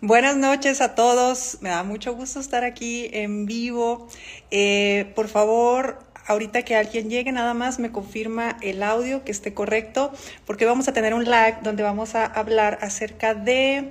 Buenas 0.00 0.36
noches 0.36 0.80
a 0.80 0.94
todos. 0.94 1.58
Me 1.60 1.70
da 1.70 1.82
mucho 1.82 2.14
gusto 2.14 2.38
estar 2.38 2.62
aquí 2.62 3.10
en 3.12 3.46
vivo. 3.46 4.06
Eh, 4.52 5.10
por 5.16 5.26
favor, 5.26 5.98
ahorita 6.28 6.62
que 6.62 6.76
alguien 6.76 7.10
llegue, 7.10 7.32
nada 7.32 7.52
más 7.52 7.80
me 7.80 7.90
confirma 7.90 8.58
el 8.62 8.84
audio 8.84 9.24
que 9.24 9.32
esté 9.32 9.54
correcto, 9.54 10.12
porque 10.46 10.66
vamos 10.66 10.86
a 10.86 10.92
tener 10.92 11.14
un 11.14 11.24
live 11.24 11.56
donde 11.64 11.82
vamos 11.82 12.14
a 12.14 12.26
hablar 12.26 12.78
acerca 12.80 13.34
de 13.34 13.88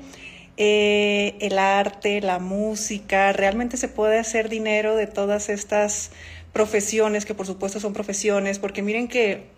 eh, 0.56 1.36
el 1.42 1.60
arte, 1.60 2.22
la 2.22 2.40
música. 2.40 3.34
Realmente 3.34 3.76
se 3.76 3.90
puede 3.90 4.18
hacer 4.18 4.48
dinero 4.48 4.96
de 4.96 5.08
todas 5.08 5.50
estas 5.50 6.12
profesiones, 6.54 7.26
que 7.26 7.34
por 7.34 7.48
supuesto 7.48 7.82
son 7.82 7.92
profesiones, 7.92 8.60
porque 8.60 8.82
miren 8.82 9.10
que 9.10 9.57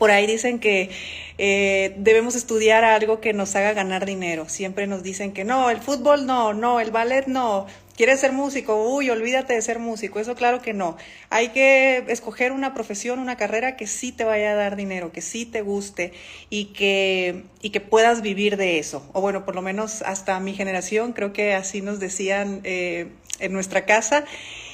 por 0.00 0.10
ahí 0.10 0.26
dicen 0.26 0.60
que 0.60 0.88
eh, 1.36 1.92
debemos 1.98 2.34
estudiar 2.34 2.84
algo 2.84 3.20
que 3.20 3.34
nos 3.34 3.54
haga 3.54 3.74
ganar 3.74 4.06
dinero. 4.06 4.48
Siempre 4.48 4.86
nos 4.86 5.02
dicen 5.02 5.32
que 5.32 5.44
no, 5.44 5.68
el 5.68 5.76
fútbol 5.76 6.24
no, 6.24 6.54
no, 6.54 6.80
el 6.80 6.90
ballet 6.90 7.26
no. 7.26 7.66
¿Quieres 7.98 8.18
ser 8.20 8.32
músico? 8.32 8.82
Uy, 8.82 9.10
olvídate 9.10 9.52
de 9.52 9.60
ser 9.60 9.78
músico. 9.78 10.18
Eso 10.18 10.34
claro 10.34 10.62
que 10.62 10.72
no. 10.72 10.96
Hay 11.28 11.48
que 11.48 12.02
escoger 12.08 12.52
una 12.52 12.72
profesión, 12.72 13.18
una 13.18 13.36
carrera 13.36 13.76
que 13.76 13.86
sí 13.86 14.10
te 14.10 14.24
vaya 14.24 14.52
a 14.52 14.54
dar 14.54 14.74
dinero, 14.74 15.12
que 15.12 15.20
sí 15.20 15.44
te 15.44 15.60
guste 15.60 16.14
y 16.48 16.72
que, 16.72 17.44
y 17.60 17.68
que 17.68 17.82
puedas 17.82 18.22
vivir 18.22 18.56
de 18.56 18.78
eso. 18.78 19.06
O 19.12 19.20
bueno, 19.20 19.44
por 19.44 19.54
lo 19.54 19.60
menos 19.60 20.00
hasta 20.00 20.40
mi 20.40 20.54
generación, 20.54 21.12
creo 21.12 21.34
que 21.34 21.52
así 21.52 21.82
nos 21.82 22.00
decían 22.00 22.62
eh, 22.64 23.08
en 23.38 23.52
nuestra 23.52 23.84
casa. 23.84 24.24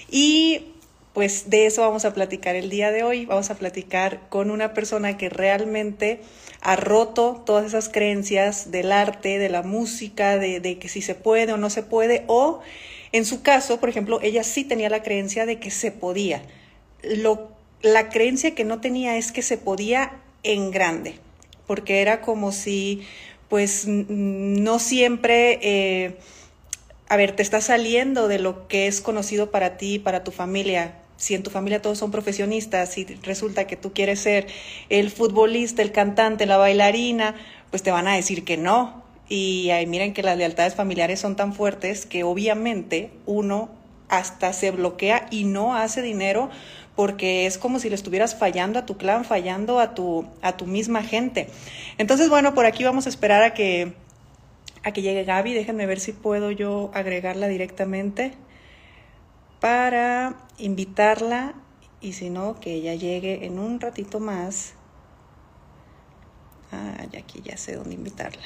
Y 0.09 0.76
pues 1.17 1.49
de 1.49 1.65
eso 1.65 1.81
vamos 1.81 2.05
a 2.05 2.13
platicar 2.13 2.57
el 2.57 2.69
día 2.69 2.93
de 2.93 3.03
hoy. 3.03 3.25
Vamos 3.25 3.49
a 3.49 3.55
platicar 3.55 4.29
con 4.29 4.51
una 4.51 4.75
persona 4.75 5.17
que 5.17 5.31
realmente 5.31 6.21
ha 6.61 6.77
roto 6.77 7.43
todas 7.47 7.65
esas 7.65 7.89
creencias 7.89 8.71
del 8.71 8.93
arte, 8.93 9.39
de 9.39 9.49
la 9.49 9.63
música, 9.63 10.37
de, 10.37 10.79
que 10.79 10.89
si 10.91 11.01
se 11.01 11.15
puede 11.15 11.55
o 11.55 11.57
no 11.57 11.71
se 11.71 11.83
puede, 11.83 12.25
o 12.27 12.61
en 13.13 13.25
su 13.25 13.41
caso, 13.41 13.81
por 13.81 13.89
ejemplo, 13.89 14.21
ella 14.21 14.45
sí 14.45 14.63
tenía 14.63 14.91
la 14.91 15.03
creencia 15.03 15.47
de 15.47 15.59
que 15.59 15.71
se 15.71 15.91
podía. 15.91 16.43
Lo, 17.03 17.49
la 17.81 18.11
creencia 18.11 18.55
que 18.55 18.65
no 18.65 18.83
tenía 18.83 19.17
es 19.17 19.33
que 19.33 19.41
se 19.41 19.57
podía 19.57 20.21
en 20.43 20.71
grande, 20.71 21.15
porque 21.67 22.03
era 22.03 22.21
como 22.21 22.53
si, 22.53 23.07
pues, 23.49 23.87
no 23.87 24.79
siempre... 24.79 25.61
Eh, 25.63 26.19
a 27.09 27.17
ver, 27.17 27.35
te 27.37 27.43
está 27.43 27.63
saliendo 27.63 28.29
de 28.29 28.39
lo 28.39 28.69
que 28.69 28.87
es 28.87 29.01
conocido 29.01 29.51
para 29.51 29.79
ti, 29.79 30.01
para 30.01 30.25
tu 30.25 30.33
familia, 30.33 30.97
si 31.17 31.35
en 31.35 31.43
tu 31.43 31.51
familia 31.51 31.81
todos 31.81 31.99
son 31.99 32.11
profesionistas 32.11 32.99
y 32.99 33.05
resulta 33.23 33.67
que 33.67 33.77
tú 33.77 33.93
quieres 33.93 34.21
ser 34.21 34.47
el 34.89 35.11
futbolista, 35.11 35.83
el 35.83 35.93
cantante, 35.93 36.47
la 36.47 36.57
bailarina, 36.57 37.35
pues 37.71 37.83
te 37.83 37.91
van 37.91 38.07
a 38.07 38.15
decir 38.15 38.45
que 38.45 38.57
no. 38.57 39.05
Y 39.29 39.71
ahí 39.71 39.87
miren 39.87 40.13
que 40.13 40.23
las 40.23 40.37
lealtades 40.37 40.75
familiares 40.75 41.19
son 41.19 41.35
tan 41.35 41.53
fuertes 41.53 42.07
que 42.07 42.23
obviamente 42.23 43.11
uno 43.25 43.71
hasta 44.09 44.53
se 44.53 44.71
bloquea 44.71 45.27
y 45.31 45.45
no 45.45 45.75
hace 45.75 46.01
dinero 46.01 46.49
porque 46.95 47.47
es 47.47 47.59
como 47.59 47.79
si 47.79 47.89
le 47.89 47.95
estuvieras 47.95 48.37
fallando 48.37 48.79
a 48.79 48.87
tu 48.87 48.97
clan, 48.97 49.25
fallando 49.25 49.81
a 49.81 49.95
tu, 49.95 50.27
a 50.43 50.57
tu 50.57 50.67
misma 50.67 51.03
gente. 51.03 51.49
Entonces, 51.99 52.29
bueno, 52.31 52.55
por 52.55 52.67
aquí 52.67 52.85
vamos 52.85 53.07
a 53.07 53.09
esperar 53.09 53.43
a 53.43 53.53
que, 53.53 53.93
a 54.83 54.93
que 54.93 55.03
llegue 55.03 55.25
Gaby. 55.25 55.53
Déjenme 55.53 55.87
ver 55.87 56.01
si 56.01 56.13
puedo 56.13 56.51
yo 56.53 56.91
agregarla 56.95 57.49
directamente 57.49 58.33
para 59.61 60.37
invitarla 60.59 61.55
y 62.01 62.13
si 62.13 62.31
no, 62.31 62.61
que 62.61 62.75
ella 62.75 62.95
llegue 62.95 63.47
en 63.47 63.59
un 63.59 63.81
ratito 63.81 64.21
más. 64.21 64.75
Ah, 66.73 67.05
ya 67.11 67.21
aquí 67.21 67.41
ya 67.43 67.57
sé 67.57 67.77
dónde 67.77 67.95
invitarla. 67.95 68.43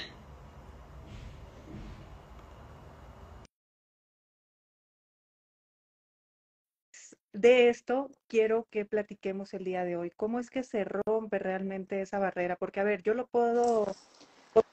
De 7.32 7.68
esto 7.68 8.10
quiero 8.26 8.66
que 8.70 8.84
platiquemos 8.84 9.54
el 9.54 9.64
día 9.64 9.84
de 9.84 9.96
hoy. 9.96 10.10
¿Cómo 10.10 10.40
es 10.40 10.50
que 10.50 10.62
se 10.62 10.84
rompe 10.84 11.38
realmente 11.38 12.02
esa 12.02 12.18
barrera? 12.18 12.56
Porque, 12.56 12.80
a 12.80 12.84
ver, 12.84 13.02
yo 13.02 13.14
lo 13.14 13.26
puedo... 13.28 13.86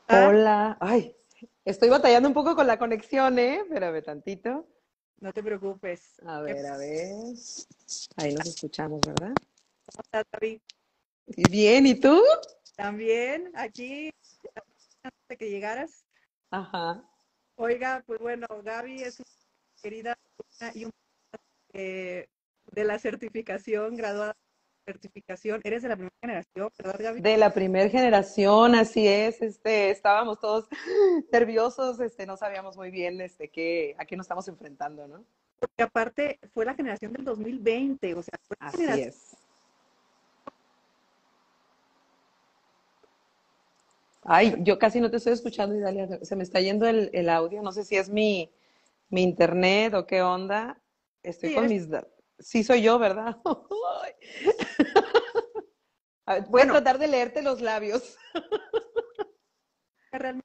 Hola, 0.09 0.77
ay, 0.79 1.15
estoy 1.65 1.89
batallando 1.89 2.27
un 2.27 2.33
poco 2.33 2.55
con 2.55 2.65
la 2.65 2.79
conexión, 2.79 3.37
¿eh? 3.37 3.57
Espérame 3.57 4.01
tantito. 4.01 4.65
No 5.19 5.33
te 5.33 5.41
preocupes. 5.41 6.21
A 6.25 6.41
ver, 6.41 6.65
a 6.65 6.77
ver. 6.77 7.15
Ahí 8.17 8.33
nos 8.33 8.47
escuchamos, 8.47 9.01
¿verdad? 9.01 9.33
¿Cómo 9.33 10.01
estás, 10.03 10.25
Gaby? 10.31 10.61
Bien, 11.49 11.87
¿y 11.87 11.99
tú? 11.99 12.21
También, 12.75 13.51
aquí, 13.55 14.11
antes 15.03 15.27
de 15.27 15.37
que 15.37 15.49
llegaras. 15.49 16.05
Ajá. 16.51 17.03
Oiga, 17.55 18.03
pues 18.05 18.19
bueno, 18.19 18.47
Gaby 18.63 19.01
es 19.01 19.19
una 19.19 19.29
querida 19.81 20.17
y 20.75 20.85
un 20.85 20.91
eh, 21.73 22.27
de 22.71 22.83
la 22.83 22.99
certificación 22.99 23.95
graduada 23.95 24.35
certificación. 24.87 25.59
Eres 25.63 25.83
de 25.83 25.89
la 25.89 25.95
primera 25.95 26.15
generación, 26.21 26.69
¿verdad, 26.77 26.99
Gaby? 26.99 27.21
De 27.21 27.37
la 27.37 27.53
primera 27.53 27.89
generación, 27.89 28.73
así 28.73 29.05
es. 29.05 29.41
Este, 29.41 29.89
estábamos 29.89 30.39
todos 30.39 30.67
nerviosos, 31.31 31.99
este, 31.99 32.25
no 32.25 32.37
sabíamos 32.37 32.77
muy 32.77 32.89
bien 32.89 33.19
este, 33.19 33.49
qué, 33.49 33.95
a 33.97 34.05
qué 34.05 34.15
nos 34.15 34.25
estamos 34.25 34.47
enfrentando, 34.47 35.07
¿no? 35.07 35.23
Porque 35.59 35.83
aparte 35.83 36.39
fue 36.53 36.65
la 36.65 36.73
generación 36.73 37.11
del 37.11 37.25
2020, 37.25 38.15
o 38.15 38.23
sea, 38.23 38.39
fue 38.47 38.55
la 38.59 38.67
así 38.67 39.01
es. 39.01 39.35
Ay, 44.23 44.55
yo 44.59 44.77
casi 44.77 45.01
no 45.01 45.09
te 45.09 45.17
estoy 45.17 45.33
escuchando, 45.33 45.75
Idalia. 45.75 46.19
Se 46.21 46.35
me 46.35 46.43
está 46.43 46.59
yendo 46.59 46.85
el, 46.85 47.09
el 47.13 47.29
audio. 47.29 47.61
No 47.61 47.71
sé 47.71 47.85
si 47.85 47.95
es 47.95 48.09
mi, 48.09 48.51
mi 49.09 49.23
internet 49.23 49.93
o 49.93 50.05
qué 50.05 50.21
onda. 50.21 50.77
Estoy 51.23 51.53
con 51.53 51.67
mis 51.67 51.87
Sí 52.39 52.63
soy 52.63 52.81
yo, 52.81 52.97
¿verdad? 52.99 53.37
Voy 56.49 56.61
a 56.61 56.67
tratar 56.67 56.99
de 56.99 57.07
leerte 57.07 57.41
los 57.41 57.61
labios. 57.61 58.17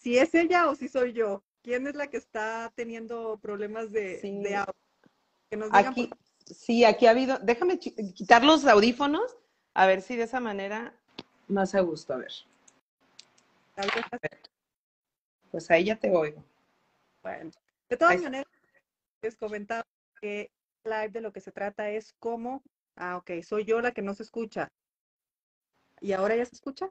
si 0.00 0.18
es 0.18 0.34
ella 0.34 0.68
o 0.68 0.74
si 0.74 0.88
soy 0.88 1.12
yo, 1.12 1.44
¿quién 1.62 1.86
es 1.86 1.94
la 1.94 2.08
que 2.08 2.16
está 2.16 2.72
teniendo 2.74 3.38
problemas 3.38 3.92
de, 3.92 4.16
audio? 4.56 4.74
Que 5.50 5.56
nos 5.56 5.70
digan 5.70 5.86
aquí, 5.86 6.10
Sí, 6.54 6.84
aquí 6.84 7.06
ha 7.06 7.10
habido. 7.10 7.38
Déjame 7.38 7.78
quitar 7.78 8.44
los 8.44 8.66
audífonos, 8.66 9.36
a 9.74 9.86
ver 9.86 10.02
si 10.02 10.16
de 10.16 10.24
esa 10.24 10.40
manera 10.40 10.94
más 11.48 11.74
a 11.74 11.80
gusto. 11.80 12.14
A 12.14 12.18
ver. 12.18 12.32
Pues 15.50 15.70
ahí 15.70 15.84
ya 15.84 15.96
te 15.96 16.10
oigo. 16.10 16.44
Bueno, 17.22 17.50
de 17.88 17.96
todas 17.96 18.20
maneras, 18.20 18.46
les 19.22 19.36
comentaba 19.36 19.86
que 20.20 20.50
live 20.84 21.10
de 21.10 21.20
lo 21.20 21.32
que 21.32 21.40
se 21.40 21.52
trata 21.52 21.90
es 21.90 22.14
cómo, 22.18 22.62
ah, 22.96 23.16
ok, 23.16 23.42
soy 23.42 23.64
yo 23.64 23.80
la 23.80 23.92
que 23.92 24.02
no 24.02 24.14
se 24.14 24.22
escucha. 24.22 24.68
¿Y 26.00 26.12
ahora 26.12 26.36
ya 26.36 26.44
se 26.44 26.54
escucha? 26.54 26.90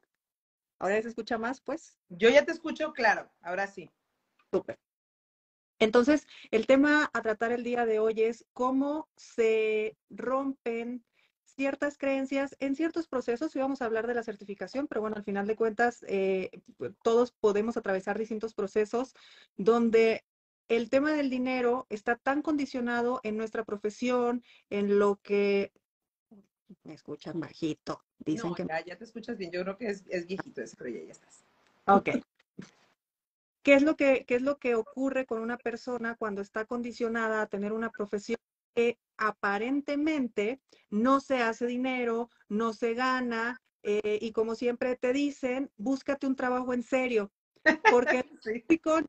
¿Ahora 0.78 0.96
ya 0.96 1.02
se 1.04 1.10
escucha 1.10 1.38
más, 1.38 1.62
pues? 1.62 1.98
Yo 2.10 2.30
ya 2.30 2.46
te 2.46 2.52
escucho, 2.52 2.94
claro, 2.94 3.30
ahora 3.42 3.68
sí. 3.68 3.90
Súper. 4.52 4.80
Entonces, 5.80 6.28
el 6.52 6.68
tema 6.68 7.10
a 7.14 7.22
tratar 7.22 7.52
el 7.52 7.64
día 7.64 7.86
de 7.86 8.00
hoy 8.00 8.22
es 8.22 8.46
cómo 8.54 9.10
se 9.16 9.98
rompen 10.10 11.04
ciertas 11.44 11.98
creencias 11.98 12.56
en 12.60 12.76
ciertos 12.76 13.08
procesos, 13.08 13.56
y 13.56 13.60
vamos 13.60 13.82
a 13.82 13.86
hablar 13.86 14.08
de 14.08 14.14
la 14.14 14.24
certificación, 14.24 14.88
pero 14.88 15.02
bueno, 15.02 15.18
al 15.18 15.24
final 15.24 15.48
de 15.48 15.56
cuentas, 15.56 16.06
eh, 16.08 16.52
todos 17.04 17.32
podemos 17.32 17.76
atravesar 17.76 18.18
distintos 18.18 18.54
procesos 18.54 19.14
donde 19.58 20.24
el 20.70 20.90
tema 20.90 21.14
del 21.14 21.30
dinero 21.30 21.88
está 21.90 22.16
tan 22.16 22.42
condicionado 22.42 23.20
en 23.24 23.36
nuestra 23.36 23.66
profesión, 23.66 24.44
en 24.70 25.00
lo 25.00 25.18
que 25.18 25.74
me 26.84 26.94
escuchan 26.94 27.40
bajito. 27.40 28.04
Dicen 28.20 28.54
que 28.54 28.66
ya, 28.68 28.86
ya, 28.86 28.98
te 28.98 29.04
escuchas 29.04 29.38
bien. 29.38 29.52
Yo 29.52 29.64
creo 29.64 29.78
que 29.78 29.88
es, 29.88 30.06
viejito 30.28 30.62
eso, 30.62 30.76
pero 30.78 30.92
ya, 30.92 31.04
ya 31.04 31.12
estás. 31.12 31.44
Ok. 31.88 32.10
¿Qué 33.64 33.74
es, 33.74 33.82
lo 33.82 33.96
que, 33.96 34.26
¿Qué 34.26 34.36
es 34.36 34.42
lo 34.44 34.58
que 34.58 34.76
ocurre 34.76 35.26
con 35.26 35.42
una 35.42 35.58
persona 35.58 36.16
cuando 36.16 36.42
está 36.42 36.66
condicionada 36.66 37.42
a 37.42 37.48
tener 37.48 37.74
una 37.74 37.90
profesión 37.90 38.38
que 38.76 39.00
aparentemente 39.18 40.62
no 40.90 41.20
se 41.20 41.42
hace 41.42 41.66
dinero, 41.66 42.30
no 42.48 42.74
se 42.74 42.94
gana, 42.94 43.62
eh, 43.82 44.20
y 44.22 44.32
como 44.34 44.56
siempre 44.56 44.96
te 44.96 45.14
dicen, 45.14 45.72
búscate 45.78 46.28
un 46.28 46.36
trabajo 46.36 46.74
en 46.74 46.84
serio 46.84 47.32
porque 47.90 48.26
sí. 48.42 48.64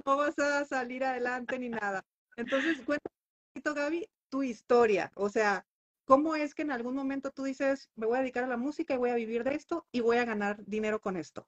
no 0.04 0.16
vas 0.16 0.38
a 0.38 0.64
salir 0.64 1.04
adelante 1.04 1.58
ni 1.58 1.68
nada. 1.68 2.04
Entonces, 2.36 2.76
cuéntame 2.84 3.14
un 3.14 3.52
poquito, 3.52 3.74
Gaby, 3.74 4.08
tu 4.28 4.42
historia. 4.42 5.12
O 5.14 5.28
sea, 5.28 5.66
¿cómo 6.04 6.36
es 6.36 6.54
que 6.54 6.62
en 6.62 6.70
algún 6.70 6.94
momento 6.94 7.30
tú 7.30 7.44
dices, 7.44 7.90
me 7.96 8.06
voy 8.06 8.18
a 8.18 8.20
dedicar 8.20 8.44
a 8.44 8.48
la 8.48 8.56
música 8.56 8.94
y 8.94 8.98
voy 8.98 9.10
a 9.10 9.14
vivir 9.14 9.44
de 9.44 9.54
esto 9.54 9.86
y 9.92 10.00
voy 10.00 10.18
a 10.18 10.24
ganar 10.24 10.64
dinero 10.66 11.00
con 11.00 11.16
esto? 11.16 11.46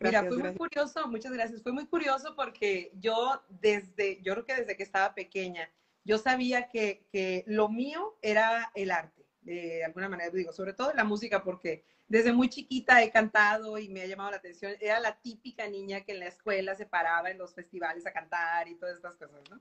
Mira, 0.00 0.24
fue 0.24 0.38
muy 0.38 0.54
curioso, 0.54 1.06
muchas 1.08 1.32
gracias. 1.32 1.62
Fue 1.62 1.72
muy 1.72 1.86
curioso 1.86 2.34
porque 2.34 2.90
yo 2.94 3.42
desde, 3.48 4.22
yo 4.22 4.32
creo 4.32 4.46
que 4.46 4.54
desde 4.54 4.76
que 4.76 4.82
estaba 4.82 5.14
pequeña, 5.14 5.70
yo 6.04 6.16
sabía 6.16 6.68
que, 6.68 7.06
que 7.12 7.44
lo 7.46 7.68
mío 7.68 8.16
era 8.22 8.72
el 8.74 8.90
arte. 8.92 9.19
De 9.42 9.84
alguna 9.84 10.08
manera, 10.08 10.30
digo, 10.30 10.52
sobre 10.52 10.72
todo 10.72 10.92
la 10.92 11.04
música, 11.04 11.42
porque 11.42 11.84
desde 12.08 12.32
muy 12.32 12.48
chiquita 12.48 13.02
he 13.02 13.10
cantado 13.10 13.78
y 13.78 13.88
me 13.88 14.02
ha 14.02 14.06
llamado 14.06 14.32
la 14.32 14.38
atención. 14.38 14.72
Era 14.80 15.00
la 15.00 15.16
típica 15.20 15.68
niña 15.68 16.02
que 16.02 16.12
en 16.12 16.20
la 16.20 16.26
escuela 16.26 16.74
se 16.74 16.86
paraba 16.86 17.30
en 17.30 17.38
los 17.38 17.54
festivales 17.54 18.06
a 18.06 18.12
cantar 18.12 18.68
y 18.68 18.74
todas 18.74 18.96
estas 18.96 19.14
cosas, 19.14 19.40
¿no? 19.48 19.60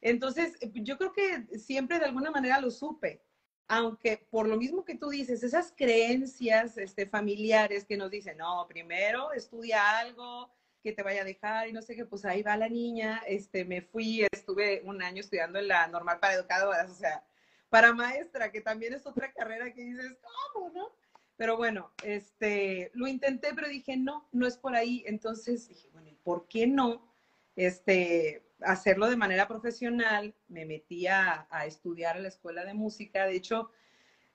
Entonces, 0.00 0.58
yo 0.74 0.98
creo 0.98 1.12
que 1.12 1.46
siempre 1.58 1.98
de 1.98 2.04
alguna 2.04 2.30
manera 2.30 2.60
lo 2.60 2.70
supe, 2.70 3.22
aunque 3.68 4.18
por 4.30 4.48
lo 4.48 4.56
mismo 4.56 4.84
que 4.84 4.96
tú 4.96 5.08
dices, 5.08 5.42
esas 5.42 5.72
creencias 5.76 6.76
este, 6.76 7.06
familiares 7.06 7.84
que 7.84 7.96
nos 7.96 8.10
dicen, 8.10 8.38
no, 8.38 8.66
primero 8.68 9.32
estudia 9.32 9.98
algo 9.98 10.50
que 10.82 10.92
te 10.92 11.02
vaya 11.02 11.22
a 11.22 11.24
dejar 11.24 11.68
y 11.68 11.72
no 11.72 11.82
sé 11.82 11.96
qué, 11.96 12.04
pues 12.04 12.24
ahí 12.24 12.42
va 12.42 12.56
la 12.56 12.68
niña, 12.68 13.22
este, 13.26 13.64
me 13.64 13.82
fui, 13.82 14.24
estuve 14.32 14.82
un 14.84 15.02
año 15.02 15.20
estudiando 15.20 15.58
en 15.58 15.68
la 15.68 15.88
normal 15.88 16.20
para 16.20 16.34
educadoras, 16.34 16.90
o 16.90 16.94
sea, 16.94 17.24
para 17.68 17.92
maestra, 17.92 18.50
que 18.50 18.60
también 18.60 18.94
es 18.94 19.06
otra 19.06 19.32
carrera 19.32 19.72
que 19.72 19.82
dices, 19.82 20.16
¿cómo, 20.52 20.70
no? 20.70 20.92
Pero 21.36 21.56
bueno, 21.56 21.92
este, 22.02 22.90
lo 22.94 23.06
intenté, 23.06 23.52
pero 23.54 23.68
dije, 23.68 23.96
no, 23.96 24.28
no 24.32 24.46
es 24.46 24.56
por 24.56 24.74
ahí. 24.74 25.04
Entonces 25.06 25.68
dije, 25.68 25.88
bueno, 25.92 26.10
¿por 26.22 26.48
qué 26.48 26.66
no? 26.66 27.12
Este, 27.54 28.46
hacerlo 28.60 29.08
de 29.08 29.16
manera 29.16 29.46
profesional, 29.46 30.34
me 30.48 30.64
metí 30.64 31.06
a, 31.06 31.46
a 31.50 31.66
estudiar 31.66 32.16
a 32.16 32.20
la 32.20 32.28
escuela 32.28 32.64
de 32.64 32.74
música. 32.74 33.26
De 33.26 33.36
hecho, 33.36 33.70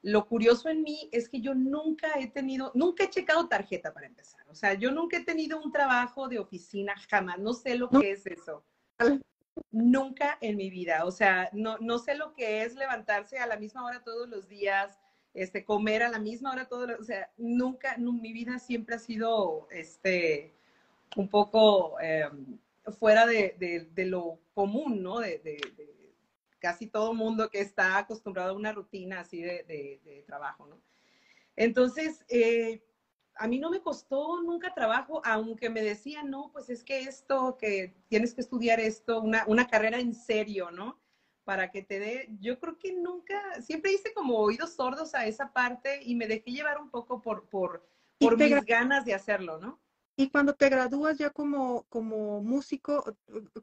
lo 0.04 0.28
curioso 0.28 0.70
en 0.70 0.84
mí 0.84 1.10
es 1.12 1.30
que 1.30 1.42
yo 1.42 1.54
nunca 1.54 2.20
he 2.20 2.28
tenido, 2.28 2.72
nunca 2.76 3.04
he 3.04 3.10
checado 3.10 3.48
tarjeta 3.48 3.94
para 3.94 4.08
empezar. 4.08 4.42
O 4.50 4.56
sea, 4.56 4.74
yo 4.74 4.92
nunca 4.92 5.18
he 5.18 5.24
tenido 5.24 5.62
un 5.62 5.72
trabajo 5.72 6.28
de 6.28 6.40
oficina, 6.40 6.96
jamás. 7.10 7.40
No 7.40 7.54
sé 7.54 7.76
lo 7.76 7.90
que 7.90 8.12
es 8.12 8.26
eso. 8.26 8.64
Nunca 9.72 10.38
en 10.42 10.58
mi 10.58 10.70
vida. 10.70 11.06
O 11.06 11.12
sea, 11.12 11.50
no, 11.54 11.78
no 11.80 12.00
sé 12.00 12.16
lo 12.16 12.34
que 12.34 12.64
es 12.64 12.76
levantarse 12.76 13.38
a 13.38 13.48
la 13.48 13.58
misma 13.58 13.86
hora 13.86 14.04
todos 14.04 14.30
los 14.30 14.48
días, 14.48 15.00
este, 15.34 15.64
comer 15.64 16.04
a 16.04 16.10
la 16.10 16.20
misma 16.20 16.52
hora 16.52 16.68
todos 16.68 16.90
los 16.90 17.00
O 17.00 17.04
sea, 17.04 17.32
nunca, 17.38 17.98
mi 17.98 18.34
vida 18.34 18.60
siempre 18.60 18.96
ha 18.96 19.00
sido 19.00 19.68
este, 19.72 20.54
un 21.16 21.30
poco 21.30 22.00
em, 22.02 22.60
fuera 23.00 23.26
de, 23.26 23.88
lo 23.98 24.40
común, 24.54 25.02
¿no? 25.02 25.20
De, 25.20 25.62
casi 26.60 26.88
todo 26.88 27.14
mundo 27.14 27.50
que 27.50 27.60
está 27.60 27.98
acostumbrado 27.98 28.52
a 28.52 28.56
una 28.56 28.72
rutina 28.72 29.22
así 29.22 29.42
de, 29.42 30.24
trabajo, 30.28 30.68
¿no? 30.68 30.82
Entonces, 31.56 32.24
eh, 32.30 32.82
a 33.36 33.48
mí 33.48 33.60
no 33.60 33.70
me 33.70 33.82
costó 33.82 34.42
nunca 34.42 34.74
trabajo, 34.74 35.22
aunque 35.26 35.70
me 35.70 35.82
decían, 35.82 36.30
no, 36.30 36.52
pues 36.52 36.70
es 36.70 36.84
que 36.84 37.02
esto, 37.02 37.58
que 37.58 37.94
tienes 38.08 38.34
que 38.34 38.42
estudiar 38.42 38.80
esto, 38.80 39.22
una, 39.22 39.44
una 39.48 39.68
carrera 39.68 40.00
en 40.00 40.14
serio, 40.14 40.72
¿no? 40.72 41.00
Para 41.44 41.72
que 41.72 41.82
te 41.82 42.00
dé, 42.00 42.30
yo 42.40 42.60
creo 42.60 42.78
que 42.78 42.94
nunca, 42.94 43.62
siempre 43.62 43.94
hice 43.94 44.14
como 44.14 44.38
oídos 44.38 44.74
sordos 44.74 45.16
a 45.16 45.26
esa 45.26 45.52
parte 45.52 46.02
y 46.04 46.16
me 46.16 46.28
dejé 46.28 46.52
llevar 46.52 46.80
un 46.80 46.90
poco 46.90 47.22
por, 47.22 47.50
por, 47.50 47.88
por 48.20 48.38
mis 48.38 48.64
ganas 48.66 49.06
de 49.06 49.14
hacerlo, 49.14 49.60
¿no? 49.60 49.80
Y 50.16 50.30
cuando 50.30 50.54
te 50.54 50.70
gradúas 50.70 51.18
ya 51.18 51.30
como, 51.32 51.84
como 51.90 52.42
músico, 52.42 53.04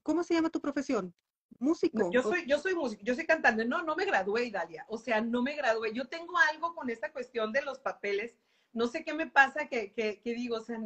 ¿cómo 0.03 0.25
se 0.25 0.35
llama 0.35 0.51
tu 0.51 0.61
profesión? 0.61 1.15
Músico. 1.61 2.11
Yo 2.11 2.23
soy, 2.23 2.47
yo 2.47 2.59
soy 2.59 2.75
músico, 2.75 3.03
yo 3.05 3.15
soy 3.15 3.27
cantante. 3.27 3.65
No, 3.65 3.83
no 3.83 3.97
me 3.97 4.05
gradué, 4.05 4.51
Dalia. 4.51 4.85
O 4.89 4.99
sea, 4.99 5.21
no 5.21 5.43
me 5.43 5.55
gradué. 5.55 5.93
Yo 5.93 6.09
tengo 6.09 6.35
algo 6.51 6.75
con 6.75 6.91
esta 6.91 7.13
cuestión 7.13 7.53
de 7.53 7.63
los 7.63 7.79
papeles 7.79 8.37
no 8.73 8.87
sé 8.87 9.05
qué 9.05 9.15
me 9.15 9.27
pasa 9.27 9.69
que, 9.69 9.93
que, 9.93 10.21
digo, 10.25 10.57
o 10.57 10.61
sea, 10.61 10.79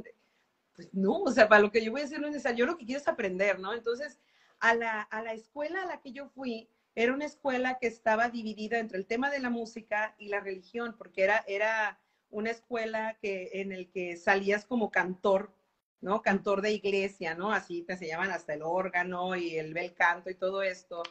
pues 0.74 0.88
no, 0.92 1.22
o 1.22 1.30
sea, 1.30 1.48
para 1.48 1.62
lo 1.62 1.70
que 1.70 1.84
yo 1.84 1.92
voy 1.92 2.02
a 2.02 2.04
hacer 2.04 2.20
no 2.20 2.26
es 2.26 2.32
necesario, 2.32 2.64
yo 2.64 2.72
lo 2.72 2.78
que 2.78 2.86
quiero 2.86 3.00
es 3.00 3.08
aprender, 3.08 3.58
¿no? 3.58 3.74
Entonces, 3.74 4.18
a 4.60 4.74
la, 4.74 5.02
a 5.02 5.22
la 5.22 5.34
escuela 5.34 5.82
a 5.82 5.86
la 5.86 6.00
que 6.00 6.12
yo 6.12 6.28
fui, 6.28 6.68
era 6.94 7.12
una 7.12 7.24
escuela 7.24 7.78
que 7.78 7.86
estaba 7.86 8.28
dividida 8.28 8.78
entre 8.78 8.98
el 8.98 9.06
tema 9.06 9.30
de 9.30 9.40
la 9.40 9.50
música 9.50 10.14
y 10.18 10.28
la 10.28 10.40
religión, 10.40 10.94
porque 10.96 11.24
era, 11.24 11.44
era 11.46 11.98
una 12.30 12.50
escuela 12.50 13.18
que, 13.20 13.50
en 13.54 13.72
el 13.72 13.90
que 13.90 14.16
salías 14.16 14.64
como 14.64 14.90
cantor, 14.90 15.54
¿no? 16.00 16.22
Cantor 16.22 16.62
de 16.62 16.72
iglesia, 16.72 17.34
¿no? 17.34 17.52
Así 17.52 17.82
te 17.82 17.94
enseñaban 17.94 18.30
hasta 18.30 18.54
el 18.54 18.62
órgano 18.62 19.36
y 19.36 19.56
el 19.56 19.72
bel 19.72 19.94
canto 19.94 20.30
y 20.30 20.34
todo 20.34 20.62
esto. 20.62 21.02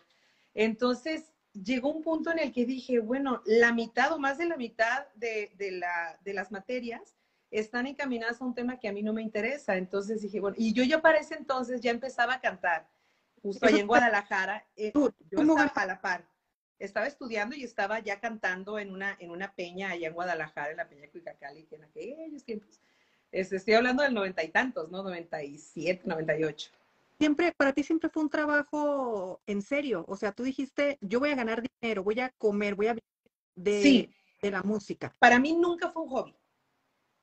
Entonces, 0.54 1.32
llegó 1.53 1.89
un 1.89 2.03
punto 2.03 2.31
en 2.31 2.39
el 2.39 2.51
que 2.51 2.65
dije, 2.65 3.00
bueno, 3.00 3.42
la 3.45 3.74
mitad 3.74 4.12
o 4.13 4.19
más 4.19 4.38
de 4.38 4.45
la 4.45 4.57
mitad 4.57 5.07
de, 5.15 5.51
la, 5.71 6.19
de 6.24 6.33
las 6.33 6.51
materias 6.51 7.15
están 7.50 7.88
encaminadas 7.88 8.42
a 8.42 8.45
un 8.45 8.56
tema 8.56 8.80
que 8.80 8.88
a 8.88 8.94
mí 8.94 9.03
no 9.03 9.13
me 9.13 9.21
interesa. 9.21 9.75
Entonces 9.75 10.21
dije, 10.21 10.39
bueno, 10.39 10.56
y 10.57 10.74
yo 10.74 10.83
ya 10.83 11.01
para 11.01 11.19
ese 11.19 11.36
entonces 11.36 11.81
ya 11.81 11.92
empezaba 11.92 12.36
a 12.36 12.42
cantar, 12.42 12.88
justo 13.42 13.65
ahí 13.65 13.80
en 13.80 13.88
Guadalajara, 13.88 14.65
eh, 14.75 14.92
yo 14.94 15.12
estaba 15.42 15.63
a 15.63 15.86
la 15.86 16.01
par. 16.01 16.25
Estaba 16.80 17.06
estudiando 17.06 17.56
y 17.56 17.63
estaba 17.63 18.00
ya 18.00 18.19
cantando 18.19 18.80
en 18.80 18.92
una, 18.92 19.15
en 19.19 19.30
una 19.30 19.53
peña 19.53 19.92
allá 19.92 20.07
en 20.07 20.13
Guadalajara, 20.13 20.71
en 20.71 20.77
la 20.77 20.89
Peña 20.89 21.07
Cuicacali, 21.09 21.65
que 21.65 21.75
en 21.75 21.83
aquellos 21.83 22.44
tiempos, 22.44 22.81
este, 23.31 23.57
estoy 23.57 23.75
hablando 23.75 24.01
del 24.01 24.15
noventa 24.15 24.44
y 24.44 24.48
tantos, 24.48 24.89
¿no? 24.89 25.03
97, 25.03 26.01
98 26.06 26.71
siempre, 27.22 27.52
para 27.56 27.74
ti 27.74 27.84
siempre 27.84 28.10
fue 28.10 28.24
un 28.24 28.30
trabajo 28.30 29.42
en 29.46 29.62
serio. 29.62 30.06
O 30.08 30.16
sea, 30.16 30.32
tú 30.32 30.44
dijiste, 30.44 30.98
yo 31.02 31.20
voy 31.20 31.30
a 31.30 31.36
ganar 31.36 31.62
dinero, 31.62 32.04
voy 32.04 32.20
a 32.20 32.30
comer, 32.32 32.74
voy 32.74 32.88
a 32.88 32.94
vivir 32.94 33.04
de, 33.56 34.10
de 34.42 34.52
la 34.52 34.64
música. 34.64 35.16
Para 35.20 35.40
mí 35.40 35.54
nunca 35.54 35.92
fue 35.92 36.04
un 36.04 36.10
hobby. 36.10 36.36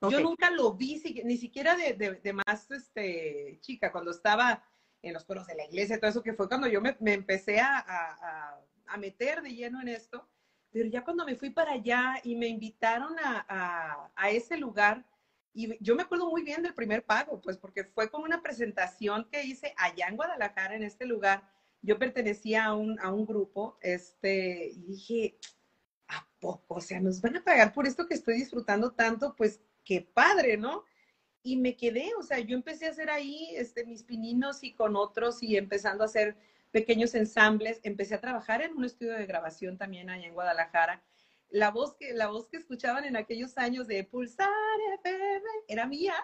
Yo 0.08 0.20
nunca 0.20 0.50
lo 0.50 0.74
vi, 0.74 1.02
ni 1.24 1.36
siquiera 1.36 1.74
de, 1.74 2.20
de, 2.22 2.32
más 2.32 2.70
este, 2.70 3.58
chica, 3.60 3.90
cuando 3.90 4.12
estaba 4.12 4.62
en 5.02 5.12
los 5.12 5.24
coros 5.24 5.48
de 5.48 5.56
la 5.56 5.64
iglesia, 5.64 5.98
todo 5.98 6.10
eso 6.10 6.22
que 6.22 6.34
fue 6.34 6.46
cuando 6.46 6.68
yo 6.68 6.80
me, 6.80 6.96
me 7.00 7.14
empecé 7.14 7.58
a, 7.58 7.78
a, 7.78 8.60
a, 8.86 8.96
meter 8.96 9.42
de 9.42 9.50
lleno 9.50 9.80
en 9.80 9.88
esto. 9.88 10.28
Pero 10.70 10.88
ya 10.88 11.02
cuando 11.02 11.24
me 11.24 11.34
fui 11.34 11.50
para 11.50 11.72
allá 11.72 12.20
y 12.22 12.36
me 12.36 12.46
invitaron 12.46 13.16
a, 13.18 14.12
a 14.14 14.30
ese 14.30 14.56
lugar, 14.56 15.04
y 15.54 15.76
yo 15.82 15.94
me 15.94 16.02
acuerdo 16.02 16.30
muy 16.30 16.42
bien 16.42 16.62
del 16.62 16.74
primer 16.74 17.04
pago, 17.04 17.40
pues 17.40 17.56
porque 17.56 17.84
fue 17.84 18.10
como 18.10 18.24
una 18.24 18.42
presentación 18.42 19.28
que 19.30 19.44
hice 19.44 19.74
allá 19.76 20.06
en 20.08 20.16
Guadalajara, 20.16 20.76
en 20.76 20.82
este 20.82 21.06
lugar. 21.06 21.42
Yo 21.82 21.98
pertenecía 21.98 22.66
a 22.66 22.74
un, 22.74 22.98
a 23.00 23.12
un 23.12 23.26
grupo, 23.26 23.78
este, 23.80 24.68
y 24.68 24.82
dije, 24.82 25.38
¿a 26.08 26.26
poco? 26.40 26.74
O 26.76 26.80
sea, 26.80 27.00
nos 27.00 27.20
van 27.20 27.36
a 27.36 27.44
pagar 27.44 27.72
por 27.72 27.86
esto 27.86 28.06
que 28.06 28.14
estoy 28.14 28.34
disfrutando 28.34 28.92
tanto, 28.92 29.34
pues 29.36 29.60
qué 29.84 30.00
padre, 30.00 30.56
¿no? 30.56 30.84
Y 31.42 31.56
me 31.56 31.76
quedé, 31.76 32.10
o 32.18 32.22
sea, 32.22 32.40
yo 32.40 32.54
empecé 32.56 32.86
a 32.86 32.90
hacer 32.90 33.10
ahí 33.10 33.50
este, 33.54 33.84
mis 33.84 34.02
pininos 34.02 34.62
y 34.64 34.74
con 34.74 34.96
otros 34.96 35.42
y 35.42 35.56
empezando 35.56 36.02
a 36.02 36.06
hacer 36.06 36.36
pequeños 36.72 37.14
ensambles. 37.14 37.80
Empecé 37.84 38.14
a 38.14 38.20
trabajar 38.20 38.60
en 38.60 38.76
un 38.76 38.84
estudio 38.84 39.14
de 39.14 39.26
grabación 39.26 39.78
también 39.78 40.10
allá 40.10 40.26
en 40.26 40.34
Guadalajara 40.34 41.02
la 41.50 41.70
voz 41.70 41.94
que, 41.94 42.12
la 42.12 42.28
voz 42.28 42.48
que 42.48 42.58
escuchaban 42.58 43.04
en 43.04 43.16
aquellos 43.16 43.56
años 43.56 43.86
de 43.86 44.04
Pulsar 44.04 44.48
FM 45.02 45.44
era 45.68 45.86
mía, 45.86 46.14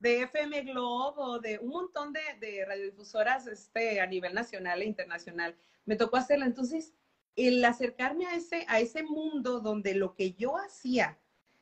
de 0.00 0.22
FM 0.22 0.62
Globo, 0.62 1.38
de 1.38 1.58
un 1.58 1.68
montón 1.68 2.12
de, 2.12 2.20
de, 2.40 2.64
radiodifusoras 2.64 3.46
este, 3.46 4.00
a 4.00 4.06
nivel 4.06 4.34
nacional 4.34 4.82
e 4.82 4.86
internacional. 4.86 5.56
Me 5.84 5.96
tocó 5.96 6.16
hacerla. 6.16 6.46
Entonces, 6.46 6.94
el 7.36 7.64
acercarme 7.64 8.26
a 8.26 8.34
ese, 8.34 8.64
a 8.68 8.80
ese 8.80 9.02
mundo 9.02 9.60
donde 9.60 9.94
lo 9.94 10.14
que 10.14 10.32
yo 10.32 10.56
hacía 10.56 11.18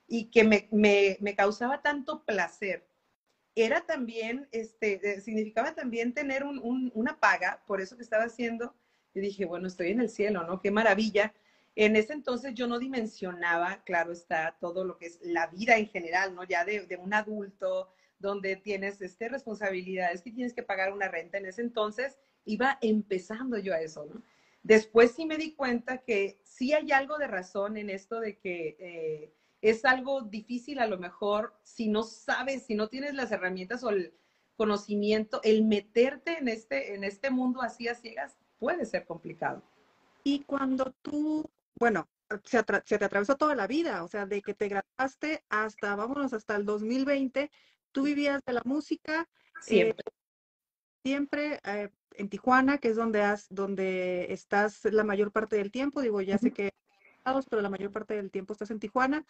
y 0.06 0.26
que 0.26 0.44
me, 0.44 0.68
me, 0.70 1.18
me 1.20 1.34
causaba 1.34 1.82
tanto 1.82 2.24
placer, 2.24 2.86
era 3.56 3.82
también, 3.82 4.48
este, 4.50 5.20
significaba 5.20 5.74
también 5.74 6.12
tener 6.12 6.42
un, 6.42 6.58
un, 6.58 6.90
una 6.94 7.20
paga 7.20 7.62
por 7.66 7.80
eso 7.80 7.96
que 7.96 8.02
estaba 8.02 8.24
haciendo. 8.24 8.74
Y 9.14 9.20
dije, 9.20 9.44
bueno, 9.44 9.68
estoy 9.68 9.90
en 9.90 10.00
el 10.00 10.08
cielo, 10.08 10.44
¿no? 10.44 10.60
Qué 10.60 10.72
maravilla 10.72 11.32
en 11.76 11.96
ese 11.96 12.12
entonces 12.12 12.54
yo 12.54 12.66
no 12.66 12.78
dimensionaba, 12.78 13.82
claro 13.84 14.12
está, 14.12 14.56
todo 14.60 14.84
lo 14.84 14.96
que 14.96 15.06
es 15.06 15.20
la 15.22 15.48
vida 15.48 15.76
en 15.76 15.88
general, 15.88 16.34
¿no? 16.34 16.44
Ya 16.44 16.64
de, 16.64 16.98
un 17.00 17.14
adulto, 17.14 17.90
donde 18.18 18.56
tienes 18.56 19.00
este, 19.02 19.28
responsabilidades, 19.28 20.22
que 20.22 20.30
tienes 20.30 20.54
que 20.54 20.62
pagar 20.62 20.92
una 20.92 21.08
renta. 21.08 21.38
En 21.38 21.46
ese 21.46 21.62
entonces 21.62 22.16
iba 22.44 22.78
empezando 22.80 23.58
yo 23.58 23.74
a 23.74 23.80
eso, 23.80 24.06
¿no? 24.06 24.22
Después 24.62 25.12
sí 25.12 25.26
me 25.26 25.36
di 25.36 25.52
cuenta 25.54 25.98
que 25.98 26.40
sí 26.42 26.72
hay 26.72 26.90
algo 26.92 27.18
de 27.18 27.26
razón 27.26 27.76
en 27.76 27.90
esto 27.90 28.18
de 28.18 28.38
que 28.38 28.76
eh, 28.78 29.34
es 29.60 29.84
algo 29.84 30.22
difícil 30.22 30.78
a 30.78 30.86
lo 30.86 30.96
mejor 30.96 31.54
si 31.64 31.88
no 31.88 32.02
sabes, 32.02 32.62
si 32.62 32.74
no 32.74 32.88
tienes 32.88 33.14
las 33.14 33.30
herramientas 33.30 33.84
o 33.84 33.90
el 33.90 34.14
conocimiento, 34.56 35.40
el 35.42 35.64
meterte 35.64 36.38
en 36.38 36.48
este, 36.48 36.94
en 36.94 37.04
este 37.04 37.30
mundo 37.30 37.60
así 37.60 37.88
a 37.88 37.94
ciegas 37.94 38.38
puede 38.58 38.86
ser 38.86 39.04
complicado. 39.04 39.62
Y 40.22 40.40
cuando 40.40 40.94
tú 41.02 41.44
bueno, 41.76 42.08
se, 42.44 42.62
se, 42.84 42.98
te 42.98 43.04
atravesó 43.04 43.36
toda 43.36 43.54
la 43.54 43.66
vida, 43.66 44.02
o 44.04 44.08
sea, 44.08 44.26
de 44.26 44.42
que 44.42 44.54
te 44.54 44.68
graduaste 44.68 45.44
hasta, 45.48 45.94
vámonos, 45.96 46.32
hasta 46.32 46.56
el 46.56 46.64
2020, 46.64 47.50
tú 47.92 48.04
vivías 48.04 48.42
de 48.44 48.52
la 48.52 48.62
música. 48.64 49.28
Siempre. 49.60 50.04
Eh, 50.06 50.12
siempre 51.04 51.60
eh, 51.64 51.90
en 52.12 52.28
Tijuana, 52.28 52.78
que 52.78 52.88
es 52.88 52.96
donde, 52.96 53.22
has, 53.22 53.46
donde 53.50 54.32
estás 54.32 54.84
la 54.84 55.04
mayor 55.04 55.32
parte 55.32 55.56
del 55.56 55.70
tiempo, 55.70 56.00
digo, 56.00 56.20
ya 56.20 56.38
sé 56.38 56.52
que 56.52 56.70
pero 57.48 57.62
la 57.62 57.70
mayor 57.70 57.90
parte 57.90 58.14
del 58.14 58.30
tiempo 58.30 58.52
estás 58.52 58.70
en 58.70 58.80
Tijuana. 58.80 59.24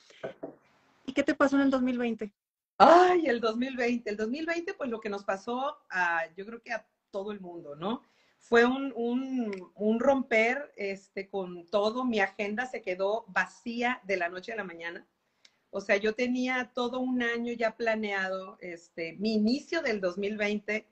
¿Y 1.07 1.13
qué 1.13 1.23
te 1.23 1.35
pasó 1.35 1.57
en 1.57 1.63
el 1.63 1.71
2020? 1.71 2.33
Ay, 2.79 3.27
el 3.27 3.41
2020. 3.41 4.11
El 4.11 4.17
2020, 4.17 4.75
pues 4.75 4.91
lo 4.91 5.01
que 5.01 5.09
nos 5.09 5.25
pasó 5.25 5.79
a, 5.91 6.23
yo 6.37 6.45
creo 6.45 6.61
que 6.61 6.73
a 6.73 6.87
todo 7.11 7.31
el 7.31 7.41
mundo, 7.41 7.77
¿no? 7.77 8.03
Fue 8.45 8.67
un, 8.67 8.93
un, 8.95 9.73
un, 9.75 10.01
romper 10.01 10.71
este, 10.77 11.31
con 11.31 11.67
todo. 11.71 12.05
Mi 12.05 12.21
agenda 12.21 12.67
se 12.67 12.83
quedó 12.83 13.25
vacía 13.29 14.03
de 14.05 14.19
la 14.19 14.29
noche 14.29 14.53
a 14.53 14.57
la 14.57 14.65
mañana. 14.65 15.09
O 15.71 15.81
sea, 15.81 15.97
yo 15.97 16.15
tenía 16.15 16.71
todo 16.75 17.01
un 17.01 17.23
año 17.23 17.55
ya 17.55 17.75
planeado, 17.75 18.59
este, 18.61 19.15
mi 19.15 19.33
inicio 19.33 19.81
del 19.81 20.03
2020, 20.03 20.87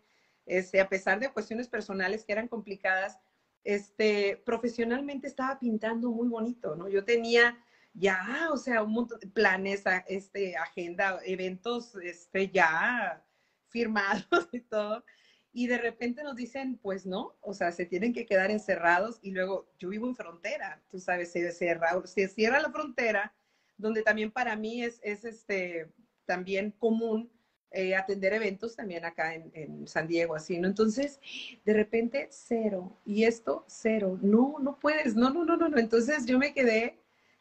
este, 0.47 0.80
a 0.80 0.88
pesar 0.88 1.21
de 1.21 1.30
cuestiones 1.30 1.68
personales 1.68 2.25
que 2.25 2.32
eran 2.32 2.49
complicadas, 2.49 3.18
este, 3.64 4.42
profesionalmente 4.47 5.26
estaba 5.26 5.59
pintando 5.59 6.11
muy 6.11 6.28
bonito, 6.28 6.75
¿no? 6.75 6.88
Yo 6.88 7.04
tenía 7.04 7.62
ya, 7.92 8.49
o 8.50 8.56
sea, 8.56 8.82
un 8.82 8.92
montón 8.92 9.21
de 9.21 9.26
planes, 9.26 9.85
este, 10.06 10.56
agenda, 10.56 11.21
eventos, 11.26 11.94
este, 11.97 12.49
ya 12.49 13.23
firmados 13.68 14.25
y 14.52 14.61
todo. 14.61 15.04
Y 15.52 15.66
de 15.66 15.78
repente 15.78 16.23
nos 16.23 16.37
dicen, 16.37 16.78
pues 16.78 17.04
no, 17.04 17.37
o 17.42 17.52
sea, 17.52 17.73
se 17.73 17.85
tienen 17.85 18.12
que 18.12 18.25
quedar 18.25 18.50
encerrados 18.50 19.18
y 19.23 19.32
luego 19.32 19.68
yo 19.78 19.90
vivo 19.90 20.09
en 20.09 20.16
frontera, 20.16 20.80
tú 20.90 20.99
sabes, 20.99 21.30
se 21.30 21.52
cierra, 21.52 22.00
se 22.06 22.28
cierra 22.28 22.61
la 22.61 22.71
frontera, 22.71 23.35
donde 23.76 24.02
también 24.02 24.30
para 24.30 24.56
mí 24.56 24.82
es, 24.82 24.99
es 25.02 25.25
este, 25.25 25.92
también 26.25 26.71
común 26.71 27.30
eh, 27.75 27.97
atender 27.97 28.35
eventos 28.35 28.76
también 28.76 29.04
acá 29.04 29.35
en, 29.35 29.50
en, 29.54 29.88
San 29.88 30.06
Diego, 30.06 30.35
así, 30.35 30.59
¿no? 30.59 30.68
Entonces, 30.68 31.21
de 31.64 31.73
repente, 31.73 32.28
cero. 32.30 32.99
Y 33.06 33.25
esto, 33.25 33.64
cero. 33.66 34.18
No, 34.21 34.56
no 34.61 34.78
puedes. 34.78 35.16
No, 35.16 35.30
no, 35.30 35.44
no, 35.44 35.56
no, 35.56 35.71
no. 35.71 35.78
Entonces 35.78 36.26
yo 36.26 36.38
me 36.38 36.52
quedé 36.52 36.99